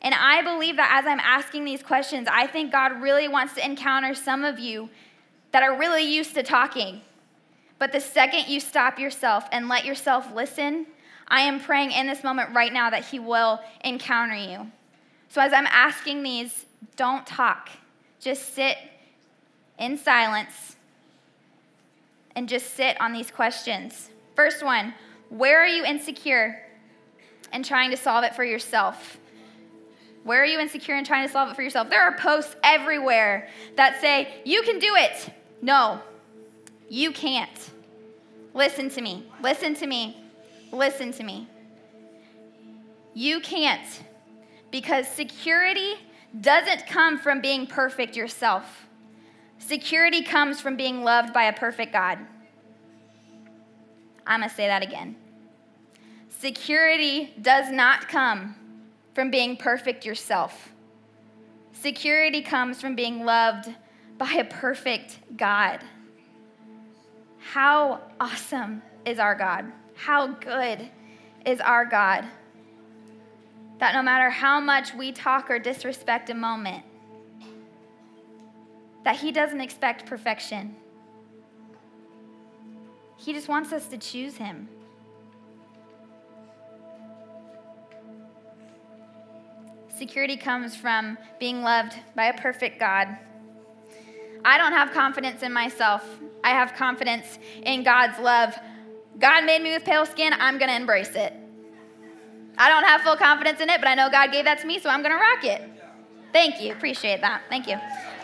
And 0.00 0.14
I 0.14 0.42
believe 0.42 0.76
that 0.76 0.98
as 0.98 1.06
I'm 1.06 1.20
asking 1.20 1.64
these 1.64 1.82
questions, 1.82 2.26
I 2.30 2.46
think 2.46 2.72
God 2.72 3.00
really 3.00 3.28
wants 3.28 3.54
to 3.54 3.64
encounter 3.64 4.14
some 4.14 4.44
of 4.44 4.58
you 4.58 4.90
that 5.52 5.62
are 5.62 5.78
really 5.78 6.02
used 6.02 6.34
to 6.34 6.42
talking. 6.42 7.00
But 7.78 7.92
the 7.92 8.00
second 8.00 8.48
you 8.48 8.58
stop 8.58 8.98
yourself 8.98 9.44
and 9.52 9.68
let 9.68 9.84
yourself 9.84 10.34
listen, 10.34 10.86
I 11.28 11.40
am 11.42 11.60
praying 11.60 11.92
in 11.92 12.06
this 12.06 12.24
moment 12.24 12.54
right 12.54 12.72
now 12.72 12.90
that 12.90 13.04
He 13.04 13.18
will 13.18 13.60
encounter 13.84 14.34
you. 14.34 14.70
So 15.28 15.40
as 15.40 15.52
I'm 15.52 15.66
asking 15.66 16.22
these, 16.22 16.66
don't 16.96 17.26
talk. 17.26 17.70
Just 18.20 18.54
sit 18.54 18.76
in 19.78 19.96
silence 19.96 20.76
and 22.34 22.48
just 22.48 22.74
sit 22.74 23.00
on 23.00 23.12
these 23.12 23.30
questions. 23.30 24.10
First 24.34 24.64
one 24.64 24.94
Where 25.28 25.62
are 25.62 25.66
you 25.66 25.84
insecure? 25.84 26.60
And 27.52 27.64
trying 27.64 27.90
to 27.90 27.96
solve 27.96 28.24
it 28.24 28.34
for 28.34 28.44
yourself? 28.44 29.18
Where 30.24 30.42
are 30.42 30.46
you 30.46 30.60
insecure 30.60 30.94
and 30.94 31.06
trying 31.06 31.26
to 31.26 31.32
solve 31.32 31.50
it 31.50 31.56
for 31.56 31.62
yourself? 31.62 31.90
There 31.90 32.02
are 32.02 32.16
posts 32.16 32.54
everywhere 32.62 33.48
that 33.76 34.00
say, 34.00 34.34
you 34.44 34.62
can 34.62 34.78
do 34.78 34.94
it. 34.96 35.30
No, 35.60 36.00
you 36.88 37.12
can't. 37.12 37.70
Listen 38.54 38.88
to 38.90 39.00
me. 39.00 39.26
Listen 39.42 39.74
to 39.74 39.86
me. 39.86 40.16
Listen 40.70 41.12
to 41.12 41.22
me. 41.22 41.48
You 43.14 43.40
can't 43.40 44.02
because 44.70 45.06
security 45.08 45.94
doesn't 46.40 46.86
come 46.86 47.18
from 47.18 47.40
being 47.40 47.66
perfect 47.66 48.16
yourself. 48.16 48.86
Security 49.58 50.22
comes 50.22 50.60
from 50.60 50.76
being 50.76 51.04
loved 51.04 51.32
by 51.32 51.44
a 51.44 51.52
perfect 51.52 51.92
God. 51.92 52.18
I'm 54.26 54.40
going 54.40 54.48
to 54.48 54.54
say 54.54 54.66
that 54.66 54.82
again. 54.82 55.16
Security 56.42 57.32
does 57.40 57.70
not 57.70 58.08
come 58.08 58.56
from 59.14 59.30
being 59.30 59.56
perfect 59.56 60.04
yourself. 60.04 60.72
Security 61.72 62.42
comes 62.42 62.80
from 62.80 62.96
being 62.96 63.24
loved 63.24 63.72
by 64.18 64.32
a 64.32 64.44
perfect 64.44 65.20
God. 65.36 65.78
How 67.38 68.00
awesome 68.18 68.82
is 69.06 69.20
our 69.20 69.36
God? 69.36 69.70
How 69.94 70.26
good 70.26 70.90
is 71.46 71.60
our 71.60 71.84
God? 71.84 72.24
That 73.78 73.94
no 73.94 74.02
matter 74.02 74.28
how 74.28 74.58
much 74.58 74.94
we 74.94 75.12
talk 75.12 75.48
or 75.48 75.60
disrespect 75.60 76.28
a 76.28 76.34
moment, 76.34 76.82
that 79.04 79.14
He 79.14 79.30
doesn't 79.30 79.60
expect 79.60 80.06
perfection. 80.06 80.74
He 83.16 83.32
just 83.32 83.46
wants 83.46 83.72
us 83.72 83.86
to 83.86 83.96
choose 83.96 84.38
Him. 84.38 84.68
Security 89.96 90.36
comes 90.36 90.74
from 90.74 91.18
being 91.38 91.62
loved 91.62 91.94
by 92.16 92.26
a 92.26 92.40
perfect 92.40 92.80
God. 92.80 93.08
I 94.44 94.58
don't 94.58 94.72
have 94.72 94.92
confidence 94.92 95.42
in 95.42 95.52
myself. 95.52 96.04
I 96.42 96.50
have 96.50 96.74
confidence 96.74 97.38
in 97.62 97.84
God's 97.84 98.18
love. 98.18 98.54
God 99.18 99.44
made 99.44 99.62
me 99.62 99.72
with 99.72 99.84
pale 99.84 100.06
skin, 100.06 100.32
I'm 100.38 100.58
going 100.58 100.70
to 100.70 100.76
embrace 100.76 101.14
it. 101.14 101.34
I 102.58 102.68
don't 102.68 102.84
have 102.84 103.02
full 103.02 103.16
confidence 103.16 103.60
in 103.60 103.68
it, 103.68 103.80
but 103.80 103.88
I 103.88 103.94
know 103.94 104.10
God 104.10 104.32
gave 104.32 104.44
that 104.46 104.60
to 104.60 104.66
me, 104.66 104.78
so 104.78 104.88
I'm 104.88 105.02
going 105.02 105.12
to 105.12 105.20
rock 105.20 105.44
it. 105.44 105.62
Thank 106.32 106.60
you. 106.60 106.72
Appreciate 106.72 107.20
that. 107.20 107.42
Thank 107.48 107.66
you. 107.66 107.74
Um, 107.74 107.80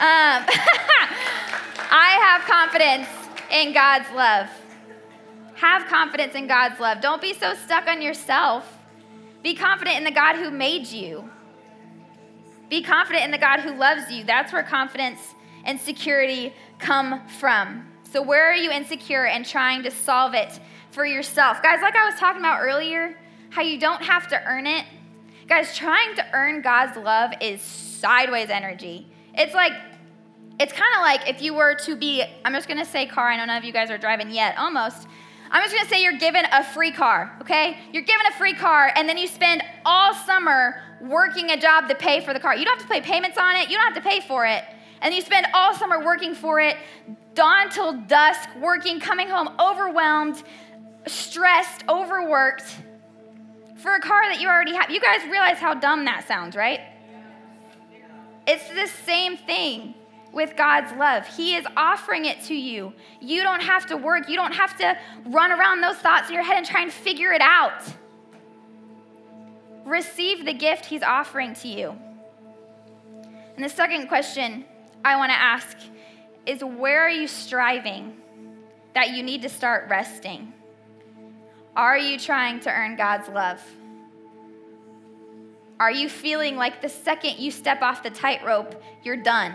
I 1.91 2.19
have 2.23 2.43
confidence 2.43 3.09
in 3.51 3.73
God's 3.73 4.11
love. 4.15 4.49
Have 5.55 5.87
confidence 5.87 6.35
in 6.35 6.47
God's 6.47 6.81
love. 6.81 7.01
Don't 7.01 7.21
be 7.21 7.35
so 7.35 7.55
stuck 7.55 7.87
on 7.87 8.01
yourself. 8.01 8.79
Be 9.43 9.55
confident 9.55 9.99
in 9.99 10.05
the 10.05 10.11
God 10.11 10.37
who 10.37 10.51
made 10.51 10.87
you. 10.87 11.29
Be 12.69 12.83
confident 12.83 13.25
in 13.25 13.31
the 13.31 13.39
God 13.39 13.61
who 13.61 13.75
loves 13.75 14.11
you. 14.11 14.25
That's 14.25 14.53
where 14.53 14.63
confidence 14.63 15.35
and 15.65 15.81
security 15.81 16.53
come 16.79 17.27
from. 17.29 17.87
So, 18.11 18.23
where 18.23 18.51
are 18.51 18.57
you 18.57 18.71
insecure 18.71 19.27
and 19.27 19.45
trying 19.45 19.83
to 19.83 19.91
solve 19.91 20.35
it 20.35 20.61
for 20.91 21.05
yourself? 21.05 21.63
Guys, 21.63 21.81
like 21.83 21.95
I 21.95 22.09
was 22.09 22.19
talking 22.19 22.41
about 22.41 22.61
earlier, 22.61 23.19
how 23.51 23.63
you 23.63 23.79
don't 23.79 24.03
have 24.03 24.29
to 24.29 24.43
earn 24.45 24.67
it. 24.67 24.85
Guys, 25.47 25.77
trying 25.77 26.15
to 26.17 26.25
earn 26.33 26.63
God's 26.63 26.97
love 26.97 27.33
is 27.41 27.63
sideways 27.63 28.51
energy. 28.51 29.07
It's 29.35 29.55
like, 29.55 29.73
it's 30.61 30.73
kind 30.73 30.95
of 30.97 31.03
like 31.03 31.29
if 31.29 31.43
you 31.43 31.55
were 31.55 31.75
to 31.85 31.97
be, 31.97 32.25
I'm 32.45 32.53
just 32.53 32.69
gonna 32.69 32.85
say 32.85 33.07
car, 33.07 33.29
I 33.29 33.37
don't 33.37 33.47
know 33.47 33.55
none 33.55 33.59
of 33.59 33.65
you 33.65 33.73
guys 33.73 33.91
are 33.91 33.99
driving 33.99 34.31
yet, 34.31 34.59
almost. 34.59 35.07
I'm 35.51 35.63
just 35.63 35.75
gonna 35.75 35.89
say 35.89 36.03
you're 36.03 36.19
given 36.19 36.45
a 36.53 36.65
free 36.65 36.93
car, 36.93 37.37
okay? 37.41 37.79
You're 37.93 38.03
given 38.03 38.27
a 38.27 38.37
free 38.37 38.55
car, 38.55 38.93
and 38.95 39.09
then 39.09 39.17
you 39.17 39.27
spend 39.27 39.63
all 39.87 40.13
summer 40.13 40.83
working 41.01 41.51
a 41.51 41.57
job 41.57 41.89
to 41.89 41.95
pay 41.95 42.21
for 42.21 42.33
the 42.33 42.41
car. 42.41 42.57
You 42.57 42.65
don't 42.65 42.79
have 42.79 42.89
to 42.89 42.93
pay 42.93 43.01
payments 43.01 43.39
on 43.39 43.57
it, 43.57 43.69
you 43.69 43.77
don't 43.77 43.93
have 43.93 44.03
to 44.03 44.09
pay 44.09 44.21
for 44.21 44.47
it. 44.47 44.65
And 45.01 45.15
you 45.15 45.23
spend 45.23 45.47
all 45.55 45.75
summer 45.75 46.05
working 46.05 46.35
for 46.35 46.61
it, 46.61 46.77
dawn 47.35 47.71
till 47.71 47.93
dusk, 47.93 48.49
working, 48.57 48.99
coming 48.99 49.29
home 49.29 49.49
overwhelmed, 49.61 50.43
stressed, 51.07 51.85
overworked 51.89 52.77
for 53.77 53.95
a 53.95 54.01
car 54.01 54.23
that 54.29 54.41
you 54.41 54.49
already 54.49 54.75
have. 54.75 54.91
You 54.91 55.01
guys 55.01 55.23
realize 55.31 55.59
how 55.59 55.75
dumb 55.75 56.05
that 56.07 56.27
sounds, 56.27 56.57
right? 56.57 56.81
It's 58.47 58.69
the 58.71 58.87
same 59.05 59.37
thing 59.37 59.95
with 60.33 60.57
God's 60.57 60.93
love. 60.93 61.27
He 61.27 61.55
is 61.55 61.65
offering 61.77 62.25
it 62.25 62.43
to 62.45 62.55
you. 62.55 62.93
You 63.21 63.43
don't 63.43 63.63
have 63.63 63.87
to 63.87 63.97
work, 63.97 64.29
you 64.29 64.37
don't 64.37 64.55
have 64.55 64.77
to 64.79 64.97
run 65.27 65.53
around 65.53 65.81
those 65.81 65.97
thoughts 65.97 66.29
in 66.29 66.35
your 66.35 66.43
head 66.43 66.57
and 66.57 66.67
try 66.67 66.83
and 66.83 66.93
figure 66.93 67.33
it 67.33 67.41
out. 67.41 67.83
Receive 69.85 70.45
the 70.45 70.53
gift 70.53 70.87
He's 70.87 71.03
offering 71.03 71.55
to 71.55 71.69
you. 71.69 71.97
And 73.57 73.65
the 73.65 73.69
second 73.69 74.09
question 74.09 74.65
I 75.05 75.17
want 75.17 75.31
to 75.31 75.39
ask 75.39 75.77
is 76.47 76.63
where 76.63 77.01
are 77.01 77.11
you 77.11 77.27
striving 77.27 78.17
that 78.95 79.11
you 79.11 79.23
need 79.23 79.43
to 79.43 79.49
start 79.49 79.89
resting? 79.89 80.53
Are 81.77 81.99
you 81.99 82.19
trying 82.19 82.61
to 82.61 82.71
earn 82.71 82.97
God's 82.97 83.29
love? 83.29 83.63
Are 85.81 85.91
you 85.93 86.09
feeling 86.09 86.57
like 86.57 86.83
the 86.83 86.89
second 86.89 87.39
you 87.39 87.51
step 87.51 87.83
off 87.83 88.03
the 88.03 88.11
tightrope, 88.11 88.83
you're 89.05 89.17
done? 89.17 89.55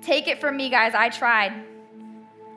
Take 0.00 0.28
it 0.28 0.40
from 0.40 0.56
me, 0.56 0.70
guys, 0.70 0.94
I 0.94 1.10
tried. 1.10 1.52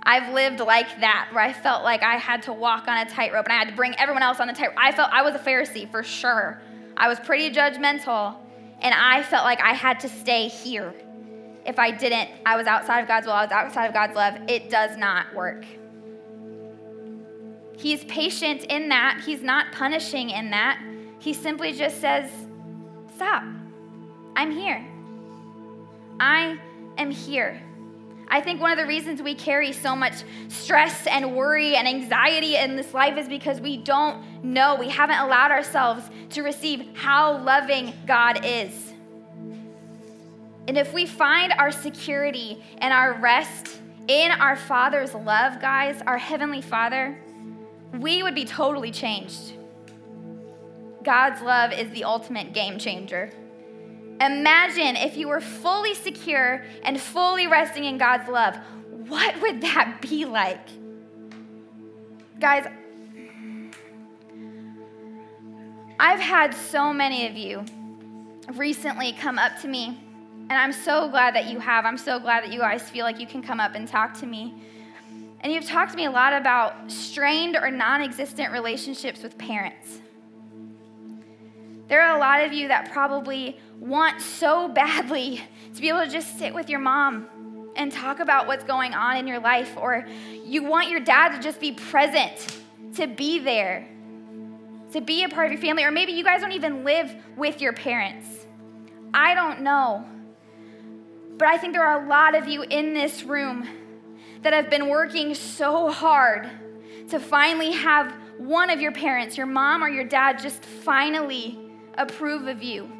I've 0.03 0.33
lived 0.33 0.59
like 0.59 1.01
that, 1.01 1.29
where 1.31 1.43
I 1.43 1.53
felt 1.53 1.83
like 1.83 2.03
I 2.03 2.15
had 2.15 2.43
to 2.43 2.53
walk 2.53 2.87
on 2.87 2.97
a 2.97 3.09
tightrope 3.09 3.45
and 3.45 3.53
I 3.53 3.57
had 3.57 3.67
to 3.69 3.75
bring 3.75 3.95
everyone 3.99 4.23
else 4.23 4.39
on 4.39 4.47
the 4.47 4.53
tightrope. 4.53 4.77
I 4.77 4.91
felt 4.91 5.09
I 5.11 5.21
was 5.21 5.35
a 5.35 5.39
Pharisee 5.39 5.89
for 5.89 6.03
sure. 6.03 6.61
I 6.95 7.07
was 7.07 7.19
pretty 7.19 7.53
judgmental, 7.53 8.35
and 8.81 8.93
I 8.93 9.23
felt 9.23 9.43
like 9.43 9.61
I 9.61 9.73
had 9.73 9.99
to 10.01 10.09
stay 10.09 10.47
here. 10.47 10.93
If 11.65 11.79
I 11.79 11.91
didn't, 11.91 12.29
I 12.45 12.55
was 12.55 12.67
outside 12.67 12.99
of 13.01 13.07
God's 13.07 13.27
will, 13.27 13.33
I 13.33 13.43
was 13.43 13.51
outside 13.51 13.85
of 13.85 13.93
God's 13.93 14.15
love. 14.15 14.35
It 14.47 14.69
does 14.69 14.97
not 14.97 15.33
work. 15.35 15.65
He's 17.77 18.03
patient 18.05 18.63
in 18.65 18.89
that. 18.89 19.21
He's 19.25 19.41
not 19.41 19.71
punishing 19.71 20.31
in 20.31 20.49
that. 20.49 20.81
He 21.19 21.33
simply 21.33 21.71
just 21.73 22.01
says, 22.01 22.29
Stop. 23.15 23.43
I'm 24.35 24.51
here. 24.51 24.85
I 26.19 26.59
am 26.97 27.11
here. 27.11 27.61
I 28.31 28.41
think 28.41 28.61
one 28.61 28.71
of 28.71 28.77
the 28.77 28.85
reasons 28.85 29.21
we 29.21 29.33
carry 29.33 29.71
so 29.71 29.95
much 29.95 30.13
stress 30.49 31.07
and 31.07 31.35
worry 31.35 31.75
and 31.75 31.87
anxiety 31.87 32.57
in 32.57 32.75
this 32.75 32.93
life 32.93 33.17
is 33.17 33.27
because 33.27 33.59
we 33.59 33.77
don't 33.77 34.43
know, 34.43 34.75
we 34.75 34.87
haven't 34.87 35.17
allowed 35.17 35.51
ourselves 35.51 36.03
to 36.31 36.43
receive 36.43 36.95
how 36.95 37.39
loving 37.39 37.93
God 38.05 38.45
is. 38.45 38.93
And 40.67 40.77
if 40.77 40.93
we 40.93 41.07
find 41.07 41.53
our 41.53 41.71
security 41.71 42.63
and 42.77 42.93
our 42.93 43.13
rest 43.13 43.79
in 44.07 44.31
our 44.31 44.55
Father's 44.55 45.15
love, 45.15 45.59
guys, 45.59 45.99
our 46.05 46.19
Heavenly 46.19 46.61
Father, 46.61 47.19
we 47.93 48.21
would 48.21 48.35
be 48.35 48.45
totally 48.45 48.91
changed. 48.91 49.53
God's 51.01 51.41
love 51.41 51.71
is 51.71 51.89
the 51.91 52.03
ultimate 52.03 52.53
game 52.53 52.77
changer. 52.77 53.31
Imagine 54.19 54.95
if 54.95 55.15
you 55.17 55.27
were 55.27 55.39
fully 55.41 55.93
secure 55.93 56.63
and 56.83 56.99
fully 56.99 57.47
resting 57.47 57.85
in 57.85 57.97
God's 57.97 58.27
love. 58.29 58.57
What 59.07 59.41
would 59.41 59.61
that 59.61 60.01
be 60.01 60.25
like? 60.25 60.67
Guys, 62.39 62.65
I've 65.99 66.19
had 66.19 66.53
so 66.53 66.93
many 66.93 67.27
of 67.27 67.35
you 67.35 67.65
recently 68.53 69.13
come 69.13 69.37
up 69.37 69.59
to 69.61 69.67
me, 69.67 69.99
and 70.49 70.53
I'm 70.53 70.73
so 70.73 71.09
glad 71.09 71.35
that 71.35 71.49
you 71.49 71.59
have. 71.59 71.85
I'm 71.85 71.97
so 71.97 72.19
glad 72.19 72.43
that 72.43 72.51
you 72.51 72.59
guys 72.59 72.89
feel 72.89 73.05
like 73.05 73.19
you 73.19 73.27
can 73.27 73.41
come 73.41 73.59
up 73.59 73.75
and 73.75 73.87
talk 73.87 74.13
to 74.19 74.25
me 74.25 74.53
and 75.41 75.53
you've 75.53 75.65
talked 75.65 75.91
to 75.91 75.97
me 75.97 76.05
a 76.05 76.11
lot 76.11 76.33
about 76.33 76.91
strained 76.91 77.55
or 77.55 77.71
non 77.71 78.01
existent 78.01 78.51
relationships 78.51 79.23
with 79.23 79.37
parents. 79.37 79.99
There 81.87 82.01
are 82.01 82.15
a 82.15 82.19
lot 82.19 82.43
of 82.43 82.53
you 82.53 82.67
that 82.67 82.91
probably 82.91 83.57
want 83.79 84.21
so 84.21 84.67
badly 84.67 85.41
to 85.73 85.81
be 85.81 85.89
able 85.89 86.03
to 86.03 86.09
just 86.09 86.37
sit 86.37 86.53
with 86.53 86.69
your 86.69 86.79
mom 86.79 87.27
and 87.75 87.91
talk 87.91 88.19
about 88.19 88.47
what's 88.47 88.63
going 88.63 88.93
on 88.93 89.17
in 89.17 89.27
your 89.27 89.39
life, 89.39 89.77
or 89.77 90.05
you 90.43 90.63
want 90.63 90.89
your 90.89 90.99
dad 90.99 91.35
to 91.35 91.41
just 91.41 91.59
be 91.59 91.71
present, 91.71 92.57
to 92.95 93.07
be 93.07 93.39
there, 93.39 93.87
to 94.91 95.01
be 95.01 95.23
a 95.23 95.29
part 95.29 95.45
of 95.45 95.53
your 95.53 95.61
family, 95.61 95.83
or 95.83 95.91
maybe 95.91 96.11
you 96.11 96.23
guys 96.23 96.41
don't 96.41 96.51
even 96.51 96.83
live 96.83 97.13
with 97.37 97.61
your 97.61 97.73
parents. 97.73 98.27
I 99.13 99.33
don't 99.33 99.61
know. 99.61 100.05
But 101.37 101.47
I 101.47 101.57
think 101.57 101.73
there 101.73 101.85
are 101.85 102.03
a 102.03 102.07
lot 102.09 102.35
of 102.35 102.47
you 102.47 102.63
in 102.63 102.93
this 102.93 103.23
room 103.23 103.67
that 104.41 104.51
have 104.51 104.69
been 104.69 104.89
working 104.89 105.33
so 105.35 105.89
hard 105.89 106.49
to 107.09 107.19
finally 107.19 107.71
have 107.71 108.13
one 108.37 108.69
of 108.69 108.81
your 108.81 108.91
parents, 108.91 109.37
your 109.37 109.45
mom 109.45 109.83
or 109.83 109.89
your 109.89 110.03
dad, 110.03 110.39
just 110.39 110.63
finally 110.65 111.57
approve 111.97 112.47
of 112.47 112.61
you. 112.61 112.91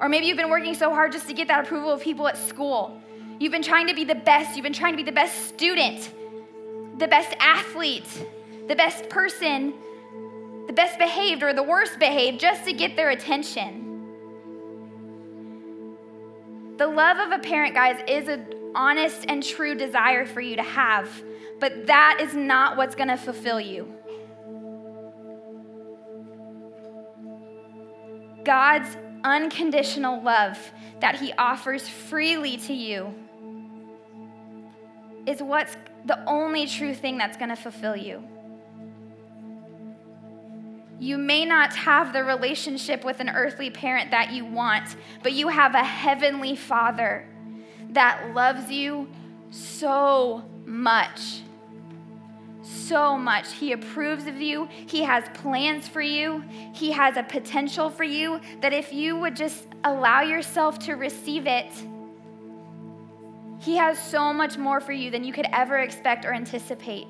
Or 0.00 0.08
maybe 0.08 0.26
you've 0.26 0.36
been 0.36 0.50
working 0.50 0.74
so 0.74 0.90
hard 0.90 1.12
just 1.12 1.26
to 1.28 1.34
get 1.34 1.48
that 1.48 1.64
approval 1.64 1.90
of 1.90 2.00
people 2.00 2.28
at 2.28 2.36
school. 2.36 3.00
You've 3.40 3.52
been 3.52 3.62
trying 3.62 3.88
to 3.88 3.94
be 3.94 4.04
the 4.04 4.14
best, 4.14 4.56
you've 4.56 4.64
been 4.64 4.72
trying 4.72 4.92
to 4.92 4.96
be 4.96 5.02
the 5.02 5.12
best 5.12 5.48
student, 5.48 6.10
the 6.98 7.08
best 7.08 7.34
athlete, 7.40 8.08
the 8.68 8.74
best 8.74 9.08
person, 9.08 9.74
the 10.66 10.72
best 10.72 10.98
behaved 10.98 11.42
or 11.42 11.52
the 11.52 11.62
worst 11.62 11.98
behaved 11.98 12.40
just 12.40 12.64
to 12.64 12.72
get 12.72 12.96
their 12.96 13.10
attention. 13.10 13.84
The 16.76 16.86
love 16.86 17.18
of 17.18 17.32
a 17.32 17.42
parent, 17.42 17.74
guys, 17.74 18.00
is 18.06 18.28
an 18.28 18.46
honest 18.74 19.24
and 19.28 19.42
true 19.42 19.74
desire 19.74 20.26
for 20.26 20.40
you 20.40 20.56
to 20.56 20.62
have, 20.62 21.10
but 21.58 21.86
that 21.86 22.18
is 22.20 22.34
not 22.34 22.76
what's 22.76 22.94
going 22.94 23.08
to 23.08 23.16
fulfill 23.16 23.60
you. 23.60 23.92
God's 28.44 28.96
unconditional 29.24 30.22
love 30.22 30.58
that 31.00 31.16
He 31.16 31.32
offers 31.34 31.88
freely 31.88 32.56
to 32.58 32.72
you 32.72 33.14
is 35.26 35.42
what's 35.42 35.76
the 36.06 36.22
only 36.26 36.66
true 36.66 36.94
thing 36.94 37.18
that's 37.18 37.36
going 37.36 37.50
to 37.50 37.56
fulfill 37.56 37.96
you. 37.96 38.22
You 41.00 41.16
may 41.16 41.44
not 41.44 41.74
have 41.76 42.12
the 42.12 42.24
relationship 42.24 43.04
with 43.04 43.20
an 43.20 43.28
earthly 43.28 43.70
parent 43.70 44.10
that 44.10 44.32
you 44.32 44.44
want, 44.44 44.96
but 45.22 45.32
you 45.32 45.48
have 45.48 45.74
a 45.74 45.84
heavenly 45.84 46.56
father 46.56 47.28
that 47.90 48.34
loves 48.34 48.70
you 48.70 49.08
so 49.50 50.44
much. 50.64 51.42
So 52.68 53.16
much. 53.16 53.54
He 53.54 53.72
approves 53.72 54.26
of 54.26 54.40
you. 54.40 54.68
He 54.86 55.02
has 55.02 55.24
plans 55.32 55.88
for 55.88 56.02
you. 56.02 56.44
He 56.74 56.90
has 56.90 57.16
a 57.16 57.22
potential 57.22 57.88
for 57.88 58.04
you 58.04 58.40
that 58.60 58.74
if 58.74 58.92
you 58.92 59.16
would 59.16 59.34
just 59.34 59.64
allow 59.84 60.20
yourself 60.20 60.78
to 60.80 60.92
receive 60.94 61.46
it, 61.46 61.72
He 63.60 63.76
has 63.76 63.98
so 63.98 64.32
much 64.32 64.58
more 64.58 64.80
for 64.80 64.92
you 64.92 65.10
than 65.10 65.24
you 65.24 65.32
could 65.32 65.46
ever 65.52 65.78
expect 65.78 66.24
or 66.26 66.32
anticipate. 66.34 67.06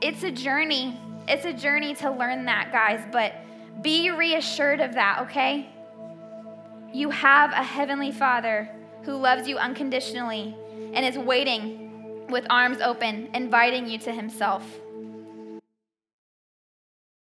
It's 0.00 0.22
a 0.22 0.30
journey. 0.30 0.98
It's 1.26 1.44
a 1.44 1.52
journey 1.52 1.94
to 1.96 2.10
learn 2.10 2.44
that, 2.44 2.70
guys, 2.70 3.04
but 3.10 3.34
be 3.82 4.10
reassured 4.10 4.80
of 4.80 4.94
that, 4.94 5.18
okay? 5.22 5.68
You 6.92 7.10
have 7.10 7.50
a 7.50 7.62
heavenly 7.62 8.12
Father 8.12 8.70
who 9.02 9.16
loves 9.16 9.48
you 9.48 9.58
unconditionally 9.58 10.54
and 10.94 11.04
is 11.04 11.18
waiting 11.18 11.83
with 12.28 12.46
arms 12.50 12.80
open, 12.80 13.28
inviting 13.34 13.88
you 13.88 13.98
to 13.98 14.12
himself. 14.12 14.80